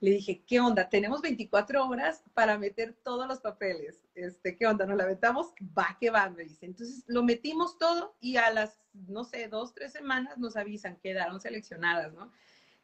le 0.00 0.12
dije, 0.12 0.42
¿qué 0.46 0.60
onda? 0.60 0.88
Tenemos 0.88 1.20
24 1.22 1.84
horas 1.84 2.22
para 2.32 2.56
meter 2.56 2.94
todos 3.02 3.26
los 3.26 3.40
papeles. 3.40 4.06
Este, 4.14 4.56
¿Qué 4.56 4.66
onda? 4.66 4.86
¿Nos 4.86 4.96
la 4.96 5.06
metamos? 5.06 5.52
Va 5.76 5.96
que 5.98 6.10
va, 6.10 6.30
me 6.30 6.44
dice. 6.44 6.66
Entonces 6.66 7.04
lo 7.08 7.24
metimos 7.24 7.78
todo 7.78 8.16
y 8.20 8.36
a 8.36 8.50
las, 8.52 8.80
no 8.92 9.24
sé, 9.24 9.48
dos, 9.48 9.74
tres 9.74 9.92
semanas 9.92 10.38
nos 10.38 10.56
avisan, 10.56 10.96
quedaron 10.96 11.40
seleccionadas, 11.40 12.12
¿no? 12.12 12.30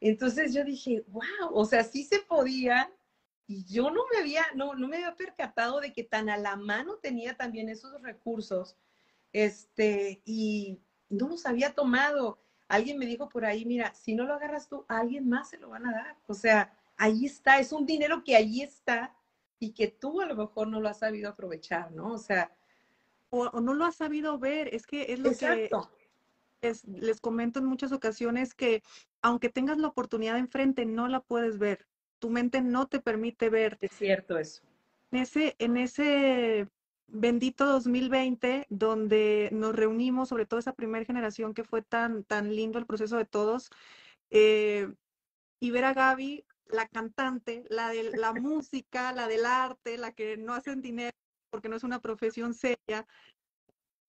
Entonces 0.01 0.53
yo 0.53 0.65
dije, 0.65 1.05
wow, 1.07 1.51
o 1.53 1.65
sea, 1.65 1.83
sí 1.83 2.03
se 2.03 2.19
podía. 2.19 2.91
Y 3.47 3.63
yo 3.65 3.91
no 3.91 4.03
me 4.11 4.19
había, 4.19 4.43
no, 4.55 4.73
no 4.73 4.87
me 4.87 4.97
había 4.97 5.15
percatado 5.15 5.79
de 5.79 5.93
que 5.93 6.03
tan 6.03 6.29
a 6.29 6.37
la 6.37 6.55
mano 6.55 6.95
tenía 6.95 7.37
también 7.37 7.69
esos 7.69 8.01
recursos. 8.01 8.75
Este, 9.33 10.21
y 10.25 10.79
no 11.09 11.27
los 11.27 11.45
había 11.45 11.73
tomado. 11.73 12.39
Alguien 12.67 12.97
me 12.97 13.05
dijo 13.05 13.29
por 13.29 13.45
ahí, 13.45 13.65
mira, 13.65 13.93
si 13.93 14.15
no 14.15 14.23
lo 14.25 14.33
agarras 14.33 14.67
tú, 14.67 14.85
a 14.87 14.99
alguien 14.99 15.29
más 15.29 15.49
se 15.49 15.57
lo 15.57 15.69
van 15.69 15.85
a 15.85 15.91
dar. 15.91 16.17
O 16.27 16.33
sea, 16.33 16.73
ahí 16.97 17.25
está, 17.25 17.59
es 17.59 17.71
un 17.71 17.85
dinero 17.85 18.23
que 18.23 18.35
ahí 18.35 18.61
está 18.61 19.15
y 19.59 19.73
que 19.73 19.87
tú 19.87 20.21
a 20.21 20.25
lo 20.25 20.35
mejor 20.35 20.67
no 20.67 20.81
lo 20.81 20.89
has 20.89 20.99
sabido 20.99 21.29
aprovechar, 21.29 21.91
¿no? 21.91 22.13
O 22.13 22.17
sea... 22.17 22.51
O, 23.29 23.59
no 23.59 23.73
lo 23.73 23.85
has 23.85 23.95
sabido 23.95 24.39
ver, 24.39 24.73
es 24.73 24.87
que 24.87 25.11
es 25.11 25.19
lo 25.19 25.31
que 25.35 25.69
les 26.87 27.19
comento 27.21 27.59
en 27.59 27.65
muchas 27.65 27.91
ocasiones 27.91 28.53
que 28.53 28.81
aunque 29.21 29.49
tengas 29.49 29.77
la 29.77 29.87
oportunidad 29.87 30.37
enfrente, 30.37 30.85
no 30.85 31.07
la 31.07 31.19
puedes 31.19 31.57
ver. 31.57 31.85
Tu 32.19 32.29
mente 32.29 32.61
no 32.61 32.87
te 32.87 32.99
permite 32.99 33.49
ver. 33.49 33.77
Es 33.81 33.91
cierto 33.91 34.37
eso. 34.37 34.63
En 35.11 35.19
ese, 35.19 35.55
en 35.59 35.77
ese 35.77 36.67
bendito 37.07 37.65
2020, 37.65 38.65
donde 38.69 39.49
nos 39.51 39.75
reunimos, 39.75 40.29
sobre 40.29 40.45
todo 40.45 40.59
esa 40.59 40.73
primera 40.73 41.05
generación 41.05 41.53
que 41.53 41.63
fue 41.63 41.81
tan, 41.81 42.23
tan 42.23 42.55
lindo 42.55 42.79
el 42.79 42.85
proceso 42.85 43.17
de 43.17 43.25
todos, 43.25 43.69
eh, 44.31 44.91
y 45.59 45.71
ver 45.71 45.85
a 45.85 45.93
Gaby 45.93 46.45
la 46.67 46.87
cantante, 46.87 47.63
la 47.69 47.89
de 47.89 48.17
la 48.17 48.33
música, 48.33 49.13
la 49.13 49.27
del 49.27 49.45
arte, 49.45 49.97
la 49.97 50.11
que 50.11 50.37
no 50.37 50.53
hacen 50.53 50.81
dinero 50.81 51.15
porque 51.51 51.69
no 51.69 51.77
es 51.77 51.83
una 51.83 52.01
profesión 52.01 52.53
seria, 52.53 53.07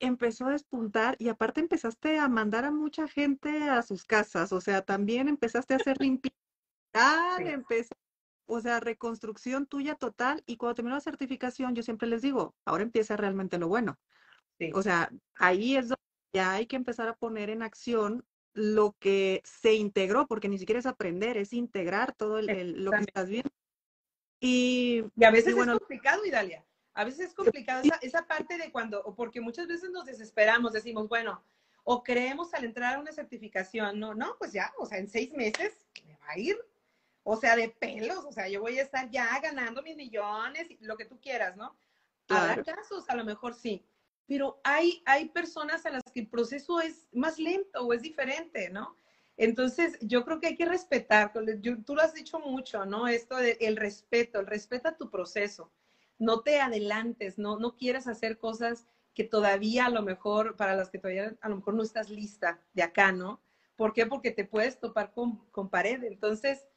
empezó 0.00 0.46
a 0.46 0.52
despuntar 0.52 1.16
y 1.18 1.28
aparte 1.28 1.60
empezaste 1.60 2.18
a 2.18 2.28
mandar 2.28 2.64
a 2.64 2.70
mucha 2.70 3.06
gente 3.06 3.68
a 3.68 3.82
sus 3.82 4.04
casas, 4.04 4.52
o 4.52 4.60
sea, 4.60 4.82
también 4.82 5.28
empezaste 5.28 5.74
a 5.74 5.76
hacer 5.76 6.00
limpieza, 6.00 6.36
empezó, 7.38 7.94
o 8.46 8.60
sea, 8.60 8.80
reconstrucción 8.80 9.66
tuya 9.66 9.94
total 9.94 10.42
y 10.46 10.56
cuando 10.56 10.76
terminó 10.76 10.96
la 10.96 11.00
certificación, 11.00 11.74
yo 11.74 11.82
siempre 11.82 12.08
les 12.08 12.22
digo, 12.22 12.54
ahora 12.64 12.82
empieza 12.82 13.16
realmente 13.16 13.58
lo 13.58 13.68
bueno. 13.68 13.98
O 14.72 14.82
sea, 14.82 15.10
ahí 15.34 15.76
es 15.76 15.88
donde 15.88 16.02
ya 16.32 16.52
hay 16.52 16.66
que 16.66 16.76
empezar 16.76 17.08
a 17.08 17.16
poner 17.16 17.50
en 17.50 17.62
acción 17.62 18.24
lo 18.54 18.96
que 18.98 19.42
se 19.44 19.74
integró, 19.74 20.26
porque 20.26 20.48
ni 20.48 20.58
siquiera 20.58 20.78
es 20.78 20.86
aprender, 20.86 21.36
es 21.36 21.52
integrar 21.52 22.14
todo 22.14 22.38
el, 22.38 22.84
lo 22.84 22.90
que 22.90 23.00
estás 23.00 23.28
viendo. 23.28 23.50
Y, 24.40 25.04
a 25.22 25.30
veces 25.30 25.56
es 25.56 25.66
complicado, 25.66 26.24
Idalia. 26.24 26.64
A 26.94 27.04
veces 27.04 27.28
es 27.28 27.34
complicado 27.34 27.82
esa, 27.84 27.96
esa, 27.96 28.26
parte 28.26 28.56
de 28.56 28.72
cuando, 28.72 29.14
porque 29.14 29.42
muchas 29.42 29.66
veces 29.66 29.90
nos 29.90 30.06
desesperamos, 30.06 30.72
decimos, 30.72 31.08
bueno, 31.08 31.42
o 31.84 32.02
creemos 32.02 32.54
al 32.54 32.64
entrar 32.64 32.96
a 32.96 32.98
una 32.98 33.12
certificación, 33.12 34.00
no, 34.00 34.14
no, 34.14 34.36
pues 34.38 34.52
ya, 34.52 34.72
o 34.78 34.86
sea, 34.86 34.98
en 34.98 35.08
seis 35.08 35.32
meses 35.34 35.86
me 36.06 36.16
va 36.16 36.30
a 36.30 36.38
ir, 36.38 36.58
o 37.28 37.36
sea, 37.36 37.56
de 37.56 37.70
pelos, 37.70 38.24
o 38.24 38.30
sea, 38.30 38.48
yo 38.48 38.60
voy 38.60 38.78
a 38.78 38.82
estar 38.82 39.10
ya 39.10 39.40
ganando 39.40 39.82
mis 39.82 39.96
millones, 39.96 40.68
lo 40.78 40.96
que 40.96 41.06
tú 41.06 41.20
quieras, 41.20 41.56
¿no? 41.56 41.76
Habrá 42.28 42.62
casos, 42.62 43.04
a 43.08 43.16
lo 43.16 43.24
mejor 43.24 43.52
sí, 43.54 43.84
pero 44.28 44.60
hay, 44.62 45.02
hay 45.06 45.28
personas 45.30 45.84
a 45.86 45.90
las 45.90 46.04
que 46.14 46.20
el 46.20 46.28
proceso 46.28 46.80
es 46.80 47.08
más 47.12 47.40
lento 47.40 47.84
o 47.84 47.92
es 47.92 48.02
diferente, 48.02 48.70
¿no? 48.70 48.96
Entonces, 49.36 49.98
yo 50.02 50.24
creo 50.24 50.38
que 50.38 50.46
hay 50.46 50.56
que 50.56 50.66
respetar, 50.66 51.32
tú 51.32 51.96
lo 51.96 52.00
has 52.00 52.14
dicho 52.14 52.38
mucho, 52.38 52.86
¿no? 52.86 53.08
Esto 53.08 53.36
del 53.38 53.76
respeto, 53.76 54.38
el 54.38 54.46
respeto 54.46 54.90
a 54.90 54.96
tu 54.96 55.10
proceso. 55.10 55.72
No 56.20 56.42
te 56.42 56.60
adelantes, 56.60 57.38
no, 57.38 57.58
no 57.58 57.76
quieres 57.76 58.06
hacer 58.06 58.38
cosas 58.38 58.86
que 59.14 59.24
todavía 59.24 59.86
a 59.86 59.90
lo 59.90 60.02
mejor, 60.02 60.54
para 60.54 60.76
las 60.76 60.90
que 60.90 61.00
todavía 61.00 61.36
a 61.40 61.48
lo 61.48 61.56
mejor 61.56 61.74
no 61.74 61.82
estás 61.82 62.08
lista 62.08 62.60
de 62.72 62.84
acá, 62.84 63.10
¿no? 63.10 63.42
¿Por 63.74 63.92
qué? 63.92 64.06
Porque 64.06 64.30
te 64.30 64.44
puedes 64.44 64.78
topar 64.78 65.12
con, 65.12 65.44
con 65.50 65.68
pared. 65.68 66.04
Entonces, 66.04 66.68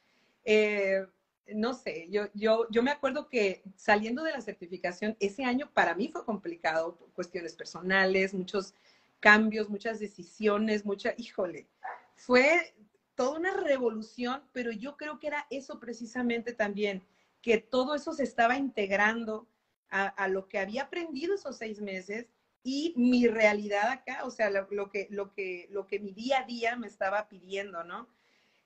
eh, 0.44 1.06
no 1.54 1.74
sé, 1.74 2.08
yo, 2.10 2.28
yo, 2.34 2.66
yo 2.70 2.82
me 2.82 2.90
acuerdo 2.90 3.28
que 3.28 3.62
saliendo 3.76 4.22
de 4.22 4.32
la 4.32 4.40
certificación, 4.40 5.16
ese 5.20 5.44
año 5.44 5.70
para 5.72 5.94
mí 5.94 6.08
fue 6.08 6.24
complicado, 6.24 6.98
cuestiones 7.14 7.54
personales, 7.54 8.34
muchos 8.34 8.74
cambios, 9.18 9.68
muchas 9.68 9.98
decisiones, 9.98 10.84
mucha, 10.84 11.14
híjole, 11.16 11.66
fue 12.14 12.74
toda 13.14 13.38
una 13.38 13.54
revolución, 13.54 14.42
pero 14.52 14.70
yo 14.72 14.96
creo 14.96 15.18
que 15.18 15.26
era 15.26 15.46
eso 15.50 15.80
precisamente 15.80 16.52
también, 16.52 17.02
que 17.42 17.58
todo 17.58 17.94
eso 17.94 18.12
se 18.12 18.22
estaba 18.22 18.56
integrando 18.56 19.48
a, 19.90 20.06
a 20.06 20.28
lo 20.28 20.48
que 20.48 20.58
había 20.58 20.84
aprendido 20.84 21.34
esos 21.34 21.56
seis 21.56 21.80
meses 21.80 22.26
y 22.62 22.92
mi 22.96 23.26
realidad 23.26 23.88
acá, 23.90 24.24
o 24.24 24.30
sea, 24.30 24.50
lo, 24.50 24.90
que, 24.90 25.06
lo, 25.10 25.32
que, 25.32 25.66
lo 25.70 25.86
que 25.86 25.98
mi 25.98 26.12
día 26.12 26.40
a 26.40 26.46
día 26.46 26.76
me 26.76 26.86
estaba 26.86 27.28
pidiendo, 27.28 27.84
¿no? 27.84 28.08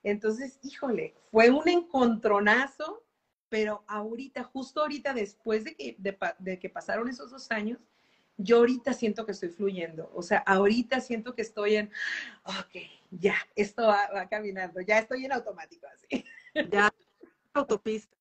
Entonces, 0.05 0.59
híjole, 0.61 1.15
fue 1.31 1.49
un 1.49 1.67
encontronazo, 1.67 3.03
pero 3.49 3.83
ahorita, 3.87 4.43
justo 4.43 4.81
ahorita, 4.81 5.15
después 5.15 5.63
de 5.63 5.75
que, 5.75 5.97
de, 6.37 6.59
que 6.59 6.69
pasaron 6.69 7.09
esos 7.09 7.31
dos 7.31 7.49
años, 7.51 7.79
yo 8.37 8.57
ahorita 8.57 8.93
siento 8.93 9.25
que 9.25 9.31
estoy 9.31 9.49
fluyendo. 9.49 10.11
O 10.13 10.21
sea, 10.21 10.39
ahorita 10.45 11.01
siento 11.01 11.33
que 11.33 11.41
estoy 11.41 11.77
en, 11.77 11.91
ok, 12.43 12.83
ya, 13.09 13.35
esto 13.55 13.87
va, 13.87 14.29
caminando, 14.29 14.79
ya 14.79 14.99
estoy 14.99 15.25
en 15.25 15.33
automático 15.33 15.87
así. 15.87 16.23
Ya, 16.71 16.93
autopista. 17.53 18.15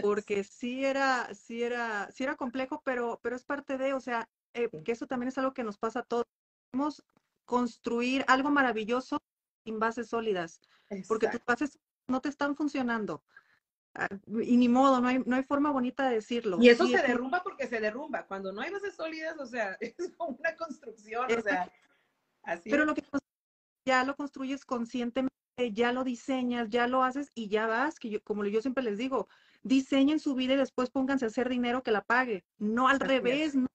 Porque 0.00 0.44
sí 0.44 0.84
era, 0.84 1.34
sí 1.34 1.64
era, 1.64 2.08
sí 2.12 2.22
era 2.22 2.36
complejo, 2.36 2.82
pero, 2.84 3.18
pero 3.20 3.34
es 3.34 3.44
parte 3.44 3.78
de, 3.78 3.94
o 3.94 4.00
sea, 4.00 4.28
eh, 4.54 4.70
que 4.84 4.92
eso 4.92 5.08
también 5.08 5.28
es 5.28 5.38
algo 5.38 5.52
que 5.52 5.64
nos 5.64 5.76
pasa 5.76 6.00
a 6.00 6.04
todos. 6.04 6.24
Queremos 6.70 7.02
construir 7.44 8.24
algo 8.28 8.50
maravilloso 8.50 9.20
sin 9.66 9.80
bases 9.80 10.08
sólidas 10.08 10.60
porque 11.08 11.28
tus 11.28 11.44
bases 11.44 11.78
no 12.06 12.20
te 12.20 12.28
están 12.28 12.54
funcionando. 12.54 13.24
Ah, 13.94 14.08
y 14.42 14.56
ni 14.56 14.68
modo, 14.68 15.00
no 15.00 15.08
hay, 15.08 15.18
no 15.24 15.36
hay 15.36 15.42
forma 15.42 15.70
bonita 15.70 16.08
de 16.08 16.16
decirlo. 16.16 16.58
Y 16.60 16.68
eso 16.68 16.86
se 16.86 16.98
derrumba 16.98 17.42
porque 17.42 17.66
se 17.66 17.80
derrumba. 17.80 18.26
Cuando 18.26 18.52
no 18.52 18.60
hay 18.60 18.70
bases 18.70 18.94
sólidas, 18.94 19.38
o 19.38 19.46
sea, 19.46 19.76
es 19.80 19.94
como 20.16 20.36
una 20.38 20.54
construcción, 20.56 21.26
o 21.32 21.40
sea, 21.40 21.72
así. 22.42 22.70
Pero 22.70 22.84
lo 22.84 22.94
que 22.94 23.02
ya 23.86 24.04
lo 24.04 24.14
construyes 24.14 24.64
conscientemente, 24.64 25.32
ya 25.72 25.92
lo 25.92 26.04
diseñas, 26.04 26.68
ya 26.68 26.86
lo 26.86 27.02
haces 27.02 27.32
y 27.34 27.48
ya 27.48 27.66
vas, 27.66 27.98
que 27.98 28.10
yo, 28.10 28.22
como 28.22 28.44
yo 28.44 28.60
siempre 28.60 28.84
les 28.84 28.98
digo, 28.98 29.28
diseñen 29.62 30.20
su 30.20 30.34
vida 30.34 30.54
y 30.54 30.58
después 30.58 30.90
pónganse 30.90 31.24
a 31.24 31.28
hacer 31.28 31.48
dinero 31.48 31.82
que 31.82 31.90
la 31.90 32.04
pague. 32.04 32.44
No 32.58 32.88
al 32.88 33.00
revés, 33.00 33.54
no, 33.54 33.66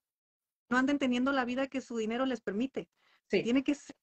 anden 0.69 0.99
teniendo 0.99 1.31
la 1.31 1.45
vida 1.45 1.67
que 1.67 1.81
su 1.81 1.97
dinero 1.97 2.25
les 2.25 2.41
permite. 2.41 2.87
Tiene 3.27 3.63
que 3.63 3.75
ser, 3.75 3.95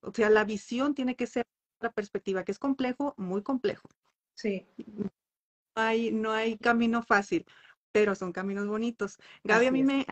o 0.00 0.12
sea, 0.12 0.30
la 0.30 0.44
visión 0.44 0.94
tiene 0.94 1.16
que 1.16 1.26
ser 1.26 1.44
la 1.80 1.90
perspectiva, 1.90 2.44
que 2.44 2.52
es 2.52 2.58
complejo, 2.58 3.14
muy 3.16 3.42
complejo. 3.42 3.88
Sí. 4.34 4.66
No 4.76 5.10
hay, 5.74 6.10
no 6.10 6.32
hay 6.32 6.56
camino 6.58 7.02
fácil, 7.02 7.46
pero 7.92 8.14
son 8.14 8.32
caminos 8.32 8.66
bonitos. 8.66 9.18
Gaby, 9.44 9.66
a 9.66 9.72
mí 9.72 9.82
me 9.82 10.06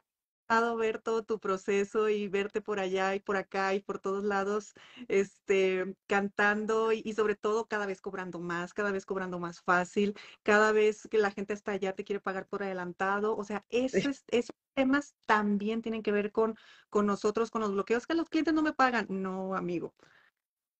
ver 0.76 1.00
todo 1.00 1.24
tu 1.24 1.38
proceso 1.38 2.08
y 2.08 2.28
verte 2.28 2.60
por 2.60 2.78
allá 2.78 3.14
y 3.14 3.20
por 3.20 3.36
acá 3.36 3.74
y 3.74 3.80
por 3.80 3.98
todos 3.98 4.24
lados, 4.24 4.74
este, 5.08 5.96
cantando 6.06 6.92
y, 6.92 7.12
sobre 7.14 7.34
todo 7.36 7.66
cada 7.66 7.86
vez 7.86 8.00
cobrando 8.00 8.38
más, 8.38 8.72
cada 8.72 8.92
vez 8.92 9.06
cobrando 9.06 9.38
más 9.38 9.60
fácil, 9.60 10.14
cada 10.42 10.72
vez 10.72 11.08
que 11.10 11.18
la 11.18 11.30
gente 11.30 11.52
está 11.52 11.72
allá 11.72 11.94
te 11.94 12.04
quiere 12.04 12.20
pagar 12.20 12.46
por 12.46 12.62
adelantado. 12.62 13.36
O 13.36 13.44
sea, 13.44 13.64
esos, 13.68 14.24
esos 14.28 14.56
temas 14.74 15.14
también 15.26 15.82
tienen 15.82 16.02
que 16.02 16.12
ver 16.12 16.32
con, 16.32 16.56
con 16.90 17.06
nosotros, 17.06 17.50
con 17.50 17.62
los 17.62 17.72
bloqueos 17.72 18.06
que 18.06 18.14
los 18.14 18.28
clientes 18.28 18.54
no 18.54 18.62
me 18.62 18.72
pagan. 18.72 19.06
No, 19.08 19.54
amigo. 19.54 19.94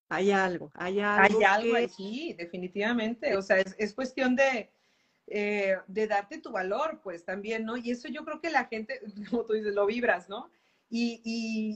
Hay 0.09 0.31
algo, 0.31 0.70
hay 0.74 1.00
algo. 1.00 1.38
Hay 1.38 1.44
algo 1.44 1.76
aquí, 1.76 2.33
definitivamente. 2.35 3.37
O 3.37 3.42
sea, 3.42 3.59
es, 3.59 3.74
es 3.76 3.92
cuestión 3.92 4.37
de, 4.37 4.72
eh, 5.29 5.77
de 5.89 6.07
darte 6.07 6.39
tu 6.39 6.53
valor, 6.53 7.01
pues 7.03 7.25
también, 7.25 7.65
¿no? 7.65 7.77
Y 7.77 7.91
eso 7.91 8.07
yo 8.07 8.25
creo 8.25 8.41
que 8.41 8.51
la 8.51 8.67
gente, 8.67 9.01
como 9.31 9.45
tú 9.45 9.55
dices, 9.55 9.75
lo 9.75 9.87
vibras, 9.87 10.29
¿no? 10.29 10.51
Y, 10.89 11.21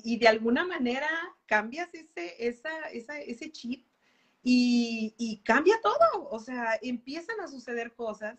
y, 0.04 0.18
de 0.18 0.28
alguna 0.28 0.64
manera 0.64 1.08
cambias 1.46 1.88
ese, 1.92 2.46
esa, 2.46 2.70
esa, 2.92 3.18
ese 3.18 3.50
chip 3.50 3.84
y, 4.44 5.14
y, 5.18 5.38
cambia 5.38 5.80
todo. 5.82 6.28
O 6.30 6.38
sea, 6.38 6.78
empiezan 6.80 7.40
a 7.40 7.48
suceder 7.48 7.92
cosas 7.94 8.38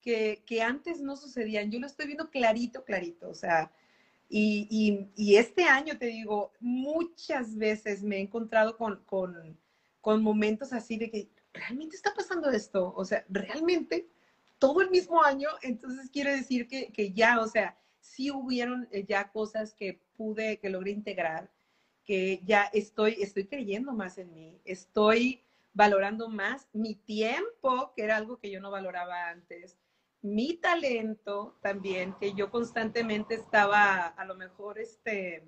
que, 0.00 0.44
que, 0.46 0.62
antes 0.62 1.00
no 1.00 1.16
sucedían. 1.16 1.72
Yo 1.72 1.80
lo 1.80 1.88
estoy 1.88 2.06
viendo 2.06 2.30
clarito, 2.30 2.84
clarito. 2.84 3.28
O 3.28 3.34
sea, 3.34 3.72
y, 4.28 5.08
y 5.16 5.34
este 5.36 5.64
año 5.64 5.98
te 5.98 6.06
digo, 6.06 6.52
muchas 6.60 7.56
veces 7.56 8.04
me 8.04 8.18
he 8.18 8.20
encontrado 8.20 8.76
con, 8.76 9.02
con, 9.06 9.58
con 10.00 10.22
momentos 10.22 10.72
así 10.72 10.96
de 10.96 11.10
que 11.10 11.28
realmente 11.52 11.96
está 11.96 12.14
pasando 12.14 12.50
esto. 12.50 12.94
O 12.96 13.04
sea, 13.04 13.24
realmente 13.28 14.13
todo 14.64 14.80
el 14.80 14.88
mismo 14.88 15.22
año, 15.22 15.50
entonces 15.60 16.08
quiere 16.10 16.34
decir 16.34 16.66
que, 16.66 16.90
que 16.90 17.12
ya, 17.12 17.38
o 17.40 17.46
sea, 17.46 17.76
sí 18.00 18.30
hubieron 18.30 18.88
eh, 18.92 19.04
ya 19.06 19.30
cosas 19.30 19.74
que 19.74 20.00
pude, 20.16 20.58
que 20.58 20.70
logré 20.70 20.90
integrar, 20.90 21.50
que 22.02 22.40
ya 22.44 22.64
estoy, 22.72 23.16
estoy 23.20 23.46
creyendo 23.46 23.92
más 23.92 24.16
en 24.16 24.32
mí, 24.32 24.58
estoy 24.64 25.42
valorando 25.74 26.30
más 26.30 26.66
mi 26.72 26.94
tiempo, 26.94 27.92
que 27.94 28.04
era 28.04 28.16
algo 28.16 28.38
que 28.38 28.50
yo 28.50 28.58
no 28.58 28.70
valoraba 28.70 29.28
antes, 29.28 29.76
mi 30.22 30.54
talento 30.54 31.58
también, 31.60 32.14
que 32.18 32.32
yo 32.32 32.50
constantemente 32.50 33.34
estaba 33.34 34.06
a 34.06 34.24
lo 34.24 34.34
mejor 34.34 34.78
este, 34.78 35.44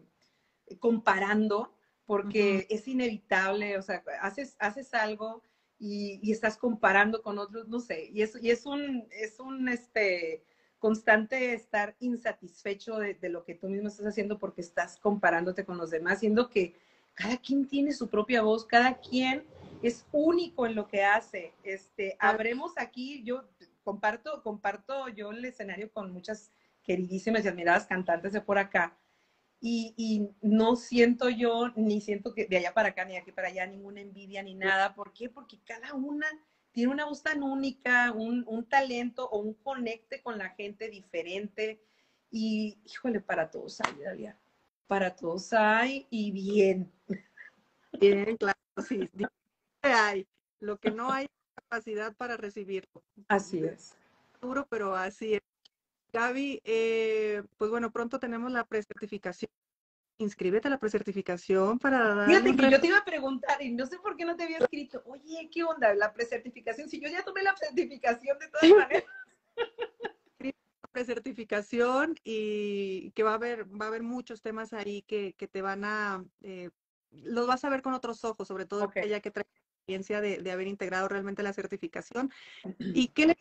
comparando, 0.78 1.72
porque 2.04 2.66
es 2.68 2.86
inevitable, 2.86 3.78
o 3.78 3.82
sea, 3.82 4.04
haces, 4.20 4.56
haces 4.58 4.92
algo 4.92 5.42
y, 5.78 6.30
estás 6.30 6.56
comparando 6.56 7.22
con 7.22 7.38
otros, 7.38 7.68
no 7.68 7.80
sé, 7.80 8.10
y 8.12 8.22
es, 8.22 8.36
y 8.42 8.50
es 8.50 8.66
un, 8.66 9.06
es 9.10 9.38
un 9.40 9.68
este, 9.68 10.42
constante 10.78 11.52
estar 11.54 11.96
insatisfecho 12.00 12.98
de, 12.98 13.16
lo 13.28 13.44
que 13.44 13.54
tú 13.54 13.68
mismo 13.68 13.88
estás 13.88 14.06
haciendo 14.06 14.38
porque 14.38 14.60
estás 14.60 14.98
comparándote 14.98 15.64
con 15.64 15.76
los 15.78 15.90
demás, 15.90 16.20
siendo 16.20 16.48
que 16.48 16.74
cada 17.14 17.38
quien 17.38 17.66
tiene 17.66 17.92
su 17.92 18.08
propia 18.08 18.42
voz, 18.42 18.64
cada 18.64 18.98
quien 18.98 19.44
es 19.82 20.06
único 20.12 20.66
en 20.66 20.74
lo 20.74 20.86
que 20.86 21.02
hace. 21.02 21.54
Este, 21.64 22.16
habremos 22.18 22.72
aquí, 22.76 23.22
yo 23.24 23.44
comparto, 23.84 24.42
comparto 24.42 25.08
yo 25.08 25.30
el 25.30 25.44
escenario 25.44 25.90
con 25.90 26.12
muchas 26.12 26.50
queridísimas 26.82 27.44
y 27.44 27.48
admiradas 27.48 27.86
cantantes 27.86 28.32
de 28.32 28.40
por 28.40 28.58
acá, 28.58 28.96
y, 29.60 30.28
no 30.42 30.76
siento 30.76 31.28
yo, 31.28 31.72
ni 31.76 32.00
siento 32.00 32.34
que 32.34 32.46
de 32.46 32.58
allá 32.58 32.74
para 32.74 32.90
acá, 32.90 33.04
ni 33.04 33.12
de 33.12 33.18
aquí 33.18 33.32
para 33.32 33.48
allá, 33.48 33.66
ninguna 33.66 34.00
envidia 34.00 34.42
ni 34.42 34.54
nada. 34.54 34.94
¿Por 34.94 35.12
qué? 35.12 35.28
Porque 35.28 35.58
cada 35.64 35.94
una 35.94 36.26
tiene 36.72 36.92
una 36.92 37.06
voz 37.06 37.22
tan 37.22 37.42
única, 37.42 38.12
un, 38.12 38.44
un 38.46 38.66
talento 38.66 39.28
o 39.28 39.38
un 39.38 39.54
conecte 39.54 40.22
con 40.22 40.38
la 40.38 40.50
gente 40.50 40.88
diferente. 40.88 41.80
Y, 42.30 42.78
híjole, 42.84 43.20
para 43.20 43.50
todos 43.50 43.80
hay, 43.80 43.94
Dalia. 44.02 44.38
Para 44.86 45.16
todos 45.16 45.52
hay 45.52 46.06
y 46.10 46.30
bien. 46.30 46.92
Bien, 47.98 48.36
claro, 48.36 48.58
sí. 48.86 49.08
Hay. 49.82 50.26
Lo 50.60 50.78
que 50.78 50.90
no 50.90 51.10
hay 51.10 51.28
capacidad 51.54 52.14
para 52.14 52.36
recibirlo. 52.36 53.02
Así 53.28 53.64
es. 53.64 53.96
Duro, 54.40 54.66
pero 54.68 54.94
así 54.94 55.34
es. 55.34 55.40
Gaby, 56.16 56.62
eh, 56.64 57.42
pues 57.58 57.70
bueno, 57.70 57.92
pronto 57.92 58.18
tenemos 58.18 58.50
la 58.50 58.64
precertificación. 58.64 59.50
Inscríbete 60.16 60.68
a 60.68 60.70
la 60.70 60.78
precertificación 60.78 61.78
para 61.78 62.24
Fíjate 62.24 62.56
que 62.56 62.70
yo 62.70 62.80
te 62.80 62.86
iba 62.86 62.96
a 62.96 63.04
preguntar 63.04 63.62
y 63.62 63.70
no 63.72 63.84
sé 63.84 63.98
por 63.98 64.16
qué 64.16 64.24
no 64.24 64.34
te 64.34 64.44
había 64.44 64.56
escrito, 64.56 65.02
oye, 65.04 65.50
¿qué 65.52 65.62
onda? 65.62 65.94
La 65.94 66.14
precertificación, 66.14 66.88
si 66.88 67.02
yo 67.02 67.10
ya 67.10 67.22
tomé 67.22 67.42
la 67.42 67.54
certificación 67.54 68.38
de 68.38 68.48
todas 68.48 68.70
maneras. 68.70 69.04
precertificación 70.90 72.14
y 72.24 73.10
que 73.10 73.22
va 73.22 73.32
a 73.32 73.34
haber, 73.34 73.66
va 73.66 73.84
a 73.84 73.88
haber 73.88 74.02
muchos 74.02 74.40
temas 74.40 74.72
ahí 74.72 75.02
que, 75.02 75.34
que 75.34 75.46
te 75.46 75.60
van 75.60 75.84
a, 75.84 76.24
eh, 76.40 76.70
los 77.10 77.46
vas 77.46 77.62
a 77.66 77.68
ver 77.68 77.82
con 77.82 77.92
otros 77.92 78.24
ojos, 78.24 78.48
sobre 78.48 78.64
todo 78.64 78.84
okay. 78.84 79.02
aquella 79.02 79.20
que 79.20 79.30
trae 79.30 79.46
experiencia 79.76 80.22
de, 80.22 80.38
de, 80.38 80.50
haber 80.50 80.66
integrado 80.66 81.08
realmente 81.08 81.42
la 81.42 81.52
certificación. 81.52 82.32
¿Y 82.78 83.08
qué 83.08 83.26
le 83.26 83.36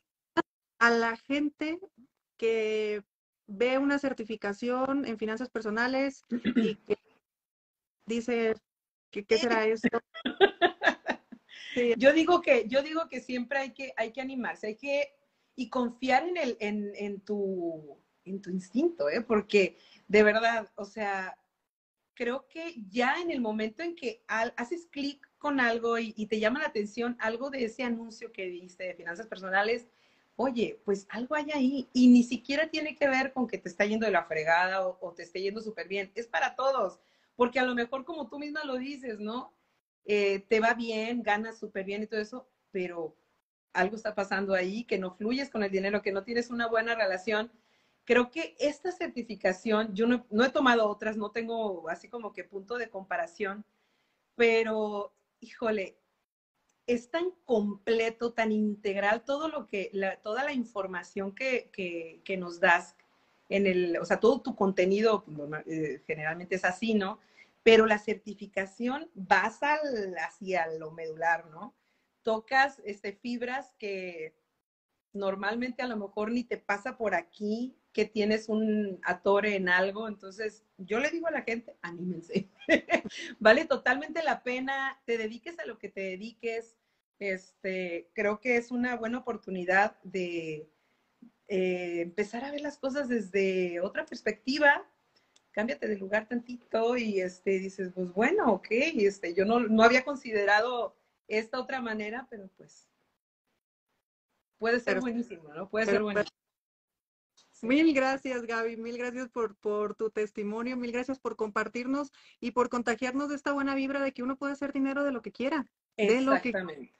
a 0.80 0.90
la 0.90 1.16
gente 1.18 1.80
que 2.38 3.04
ve 3.48 3.78
una 3.78 4.00
certificación 4.00 5.06
en 5.06 5.18
finanzas 5.18 5.50
personales 5.50 6.24
y 6.30 6.76
que 6.88 6.98
dice, 8.06 8.56
¿qué, 9.12 9.24
qué 9.26 9.38
será 9.38 9.66
esto? 9.66 10.00
Yo 11.98 12.14
digo 12.14 12.42
que, 12.42 12.68
yo 12.68 12.82
digo 12.82 13.08
que 13.10 13.20
siempre 13.20 13.60
hay 13.60 13.74
que, 13.74 13.94
hay 13.98 14.12
que 14.12 14.22
animarse, 14.22 14.68
hay 14.68 14.76
que, 14.78 15.14
y 15.56 15.70
confiar 15.70 16.28
en 16.28 16.38
el, 16.38 16.58
en, 16.60 16.92
en 16.96 17.20
tu, 17.22 17.98
en 18.24 18.42
tu 18.42 18.50
instinto, 18.50 19.10
¿eh? 19.10 19.22
porque 19.22 19.78
de 20.08 20.24
verdad, 20.24 20.72
o 20.76 20.86
sea, 20.86 21.38
creo 22.14 22.48
que 22.48 22.76
ya 22.90 23.20
en 23.22 23.30
el 23.30 23.42
momento 23.42 23.84
en 23.84 23.96
que 23.96 24.24
haces 24.28 24.88
clic 24.90 25.30
con 25.38 25.60
algo 25.60 26.00
y, 26.00 26.14
y, 26.16 26.28
te 26.28 26.40
llama 26.40 26.60
la 26.60 26.68
atención 26.68 27.18
algo 27.20 27.50
de 27.50 27.66
ese 27.66 27.84
anuncio 27.84 28.32
que 28.32 28.48
viste 28.48 28.86
de 28.86 28.96
finanzas 28.96 29.28
personales, 29.28 29.88
oye, 30.36 30.82
pues 30.86 31.08
algo 31.10 31.36
hay 31.36 31.52
ahí 31.54 31.90
y 31.94 32.08
ni 32.08 32.24
siquiera 32.24 32.70
tiene 32.70 32.96
que 32.96 33.08
ver 33.08 33.34
con 33.34 33.48
que 33.48 33.58
te 33.58 33.70
está 33.70 33.86
yendo 33.86 34.06
de 34.06 34.12
la 34.12 34.26
fregada 34.26 34.88
o, 34.88 35.14
te 35.14 35.24
esté 35.24 35.42
yendo 35.42 35.62
súper 35.62 35.88
bien, 35.88 36.12
es 36.16 36.28
para 36.28 36.56
todos, 36.56 37.00
porque 37.36 37.60
a 37.60 37.64
lo 37.64 37.76
mejor 37.76 38.06
como 38.06 38.30
tú 38.30 38.40
misma 38.40 38.64
lo 38.66 38.76
dices, 38.78 39.20
¿no? 39.20 39.54
Eh, 40.06 40.40
te 40.50 40.60
va 40.60 40.74
bien, 40.74 41.24
ganas 41.24 41.58
súper 41.58 41.86
bien 41.86 42.04
y 42.04 42.08
todo 42.08 42.20
eso, 42.20 42.48
pero 42.72 43.16
algo 43.74 43.96
está 43.96 44.16
pasando 44.16 44.54
ahí, 44.54 44.84
que 44.86 44.98
no 44.98 45.16
fluyes 45.16 45.50
con 45.50 45.64
el 45.64 45.72
dinero, 45.72 46.02
que 46.02 46.12
no 46.12 46.24
tienes 46.24 46.50
una 46.50 46.68
buena 46.68 46.96
relación. 46.96 47.52
Creo 48.06 48.30
que 48.32 48.56
esta 48.60 48.92
certificación, 48.92 49.94
yo 49.96 50.06
no, 50.08 50.26
no 50.30 50.46
he 50.46 50.50
tomado 50.50 50.88
otras, 50.88 51.18
no 51.18 51.32
tengo 51.32 51.90
así 51.90 52.08
como 52.08 52.34
que 52.34 52.44
punto 52.44 52.78
de 52.78 52.90
comparación, 52.90 53.66
pero 54.36 55.14
híjole, 55.40 55.98
es 56.88 57.10
tan 57.10 57.32
completo, 57.46 58.34
tan 58.34 58.52
integral 58.52 59.24
todo 59.24 59.48
lo 59.48 59.68
que, 59.68 59.90
la, 59.94 60.18
toda 60.22 60.44
la 60.44 60.54
información 60.54 61.34
que, 61.34 61.70
que, 61.72 62.38
nos 62.38 62.60
das 62.60 62.96
en 63.50 63.68
el, 63.68 63.98
o 63.98 64.06
sea, 64.06 64.20
todo 64.20 64.42
tu 64.42 64.56
contenido 64.56 65.26
eh, 65.66 66.02
generalmente 66.06 66.56
es 66.56 66.66
así, 66.66 66.94
¿no? 66.94 67.20
Pero 67.64 67.86
la 67.88 67.98
certificación 67.98 69.10
vas 69.16 69.64
al, 69.64 70.16
hacia 70.20 70.68
lo 70.68 70.92
medular, 70.92 71.48
¿no? 71.48 71.74
Tocas 72.22 72.82
este, 72.86 73.14
fibras 73.14 73.74
que 73.80 74.36
normalmente 75.14 75.82
a 75.82 75.88
lo 75.88 75.98
mejor 75.98 76.32
ni 76.32 76.44
te 76.44 76.58
pasa 76.58 76.98
por 76.98 77.16
aquí, 77.16 77.76
que 77.96 78.04
tienes 78.04 78.50
un 78.50 79.00
atore 79.04 79.56
en 79.56 79.70
algo. 79.70 80.10
Entonces, 80.10 80.66
yo 80.78 81.00
le 81.00 81.10
digo 81.10 81.28
a 81.28 81.32
la 81.32 81.44
gente, 81.44 81.78
anímense. 81.82 82.50
vale 83.40 83.64
totalmente 83.64 84.22
la 84.22 84.44
pena, 84.44 85.02
te 85.06 85.18
dediques 85.18 85.58
a 85.60 85.66
lo 85.66 85.80
que 85.80 85.88
te 85.88 86.02
dediques. 86.02 86.76
Este, 87.20 88.10
creo 88.12 88.42
que 88.42 88.58
es 88.58 88.70
una 88.70 88.98
buena 88.98 89.20
oportunidad 89.20 89.98
de 90.04 90.70
eh, 91.48 92.02
empezar 92.02 92.44
a 92.44 92.52
ver 92.52 92.60
las 92.60 92.78
cosas 92.78 93.08
desde 93.08 93.80
otra 93.80 94.06
perspectiva. 94.06 94.86
Cámbiate 95.52 95.88
de 95.88 95.98
lugar 95.98 96.28
tantito 96.28 96.98
y 96.98 97.22
este, 97.22 97.60
dices, 97.60 97.94
pues 97.96 98.12
bueno, 98.12 98.52
ok, 98.52 98.68
este, 98.72 99.34
yo 99.34 99.46
no, 99.46 99.62
no 99.62 99.84
había 99.84 100.04
considerado 100.04 100.98
esta 101.30 101.62
otra 101.62 101.80
manera, 101.80 102.28
pero 102.30 102.50
pues 102.58 102.90
puede 104.58 104.82
ser 104.82 105.00
buenísimo, 105.00 105.54
¿no? 105.54 105.70
Puede 105.70 105.86
ser 105.86 106.04
buenísimo. 106.04 106.45
Mil 107.62 107.94
gracias, 107.94 108.44
Gaby. 108.44 108.78
Mil 108.78 108.98
gracias 108.98 109.30
por, 109.30 109.56
por 109.56 109.96
tu 109.96 110.10
testimonio. 110.10 110.78
Mil 110.78 110.92
gracias 110.92 111.20
por 111.20 111.36
compartirnos 111.36 112.12
y 112.40 112.52
por 112.52 112.70
contagiarnos 112.70 113.30
de 113.30 113.36
esta 113.36 113.54
buena 113.54 113.76
vibra 113.76 114.02
de 114.02 114.12
que 114.12 114.24
uno 114.24 114.38
puede 114.38 114.54
hacer 114.54 114.74
dinero 114.74 115.04
de 115.04 115.12
lo 115.12 115.22
que 115.22 115.32
quiera. 115.32 115.66
Exactamente. 115.98 116.94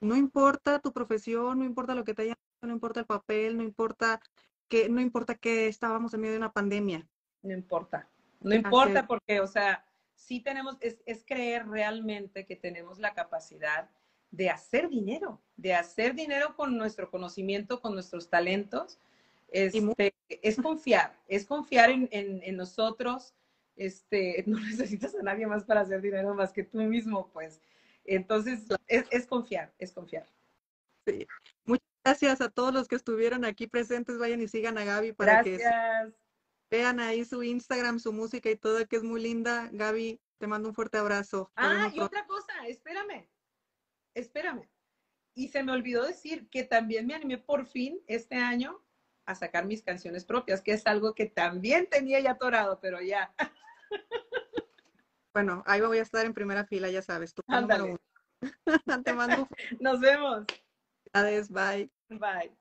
no 0.00 0.16
importa 0.16 0.78
tu 0.78 0.92
profesión, 0.92 1.58
no 1.58 1.64
importa 1.64 1.94
lo 1.94 2.04
que 2.04 2.14
te 2.14 2.22
haya 2.22 2.34
no 2.62 2.72
importa 2.72 3.00
el 3.00 3.06
papel, 3.06 3.56
no 3.56 3.62
importa 3.62 4.20
que, 4.68 4.88
no 4.88 5.00
importa 5.00 5.34
que 5.34 5.68
estábamos 5.68 6.12
en 6.14 6.20
medio 6.20 6.32
de 6.32 6.38
una 6.38 6.52
pandemia. 6.52 7.06
No 7.42 7.54
importa, 7.54 8.08
no 8.40 8.54
importa 8.54 9.06
porque, 9.06 9.40
o 9.40 9.46
sea, 9.46 9.84
sí 10.14 10.40
tenemos, 10.40 10.76
es, 10.80 11.00
es 11.06 11.24
creer 11.24 11.68
realmente 11.68 12.46
que 12.46 12.56
tenemos 12.56 12.98
la 12.98 13.14
capacidad 13.14 13.90
de 14.30 14.50
hacer 14.50 14.88
dinero, 14.88 15.40
de 15.56 15.74
hacer 15.74 16.14
dinero 16.14 16.56
con 16.56 16.76
nuestro 16.76 17.10
conocimiento, 17.10 17.80
con 17.80 17.94
nuestros 17.94 18.28
talentos. 18.28 18.98
Este, 19.48 20.14
es 20.28 20.56
confiar, 20.56 21.18
es 21.26 21.46
confiar 21.46 21.90
en, 21.90 22.08
en, 22.10 22.56
nosotros. 22.56 23.34
Este, 23.76 24.42
no 24.46 24.58
necesitas 24.60 25.14
a 25.14 25.22
nadie 25.22 25.46
más 25.46 25.64
para 25.64 25.80
hacer 25.80 26.00
dinero 26.00 26.34
más 26.34 26.52
que 26.52 26.64
tú 26.64 26.78
mismo, 26.78 27.30
pues. 27.32 27.60
Entonces, 28.04 28.64
es, 28.86 29.06
es 29.10 29.26
confiar, 29.26 29.72
es 29.78 29.92
confiar. 29.92 30.26
Sí. 31.06 31.26
Muchas 31.64 31.86
gracias 32.04 32.40
a 32.40 32.48
todos 32.50 32.72
los 32.72 32.88
que 32.88 32.96
estuvieron 32.96 33.44
aquí 33.44 33.66
presentes. 33.66 34.18
Vayan 34.18 34.40
y 34.40 34.48
sigan 34.48 34.78
a 34.78 34.84
Gaby 34.84 35.12
para 35.12 35.42
que 35.42 35.58
vean 36.70 37.00
ahí 37.00 37.24
su 37.24 37.42
Instagram, 37.42 37.98
su 37.98 38.12
música 38.12 38.50
y 38.50 38.56
todo, 38.56 38.86
que 38.86 38.96
es 38.96 39.02
muy 39.02 39.22
linda. 39.22 39.68
Gaby, 39.72 40.20
te 40.38 40.46
mando 40.46 40.68
un 40.68 40.74
fuerte 40.74 40.98
abrazo. 40.98 41.50
Ah, 41.56 41.90
y 41.92 42.00
otra 42.00 42.26
cosa, 42.26 42.66
espérame 42.66 43.28
espérame. 44.18 44.68
Y 45.34 45.48
se 45.48 45.62
me 45.62 45.72
olvidó 45.72 46.04
decir 46.04 46.48
que 46.50 46.64
también 46.64 47.06
me 47.06 47.14
animé 47.14 47.38
por 47.38 47.66
fin 47.66 48.00
este 48.06 48.36
año 48.36 48.82
a 49.28 49.34
sacar 49.34 49.66
mis 49.66 49.82
canciones 49.82 50.24
propias, 50.24 50.62
que 50.62 50.72
es 50.72 50.86
algo 50.86 51.14
que 51.14 51.26
también 51.26 51.86
tenía 51.90 52.18
ya 52.18 52.32
atorado, 52.32 52.80
pero 52.80 53.00
ya. 53.00 53.32
Bueno, 55.34 55.62
ahí 55.66 55.80
voy 55.80 55.98
a 55.98 56.02
estar 56.02 56.26
en 56.26 56.34
primera 56.34 56.64
fila, 56.64 56.90
ya 56.90 57.00
sabes. 57.00 57.32
Tú 57.32 57.42
Te 59.04 59.12
mando. 59.12 59.48
Nos 59.78 60.00
vemos. 60.00 60.44
Adiós, 61.12 61.48
bye. 61.48 61.88
Bye. 62.08 62.56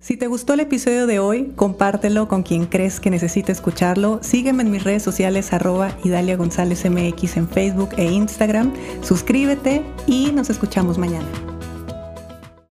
Si 0.00 0.18
te 0.18 0.26
gustó 0.26 0.52
el 0.52 0.60
episodio 0.60 1.06
de 1.06 1.18
hoy, 1.18 1.52
compártelo 1.56 2.28
con 2.28 2.42
quien 2.42 2.66
crees 2.66 3.00
que 3.00 3.08
necesite 3.08 3.52
escucharlo. 3.52 4.22
Sígueme 4.22 4.64
en 4.64 4.70
mis 4.70 4.84
redes 4.84 5.02
sociales 5.02 5.54
arroba 5.54 5.96
Idalia 6.04 6.36
González 6.36 6.84
MX 6.84 7.38
en 7.38 7.48
Facebook 7.48 7.90
e 7.96 8.04
Instagram. 8.04 8.74
Suscríbete 9.02 9.82
y 10.06 10.30
nos 10.32 10.50
escuchamos 10.50 10.98
mañana. 10.98 11.28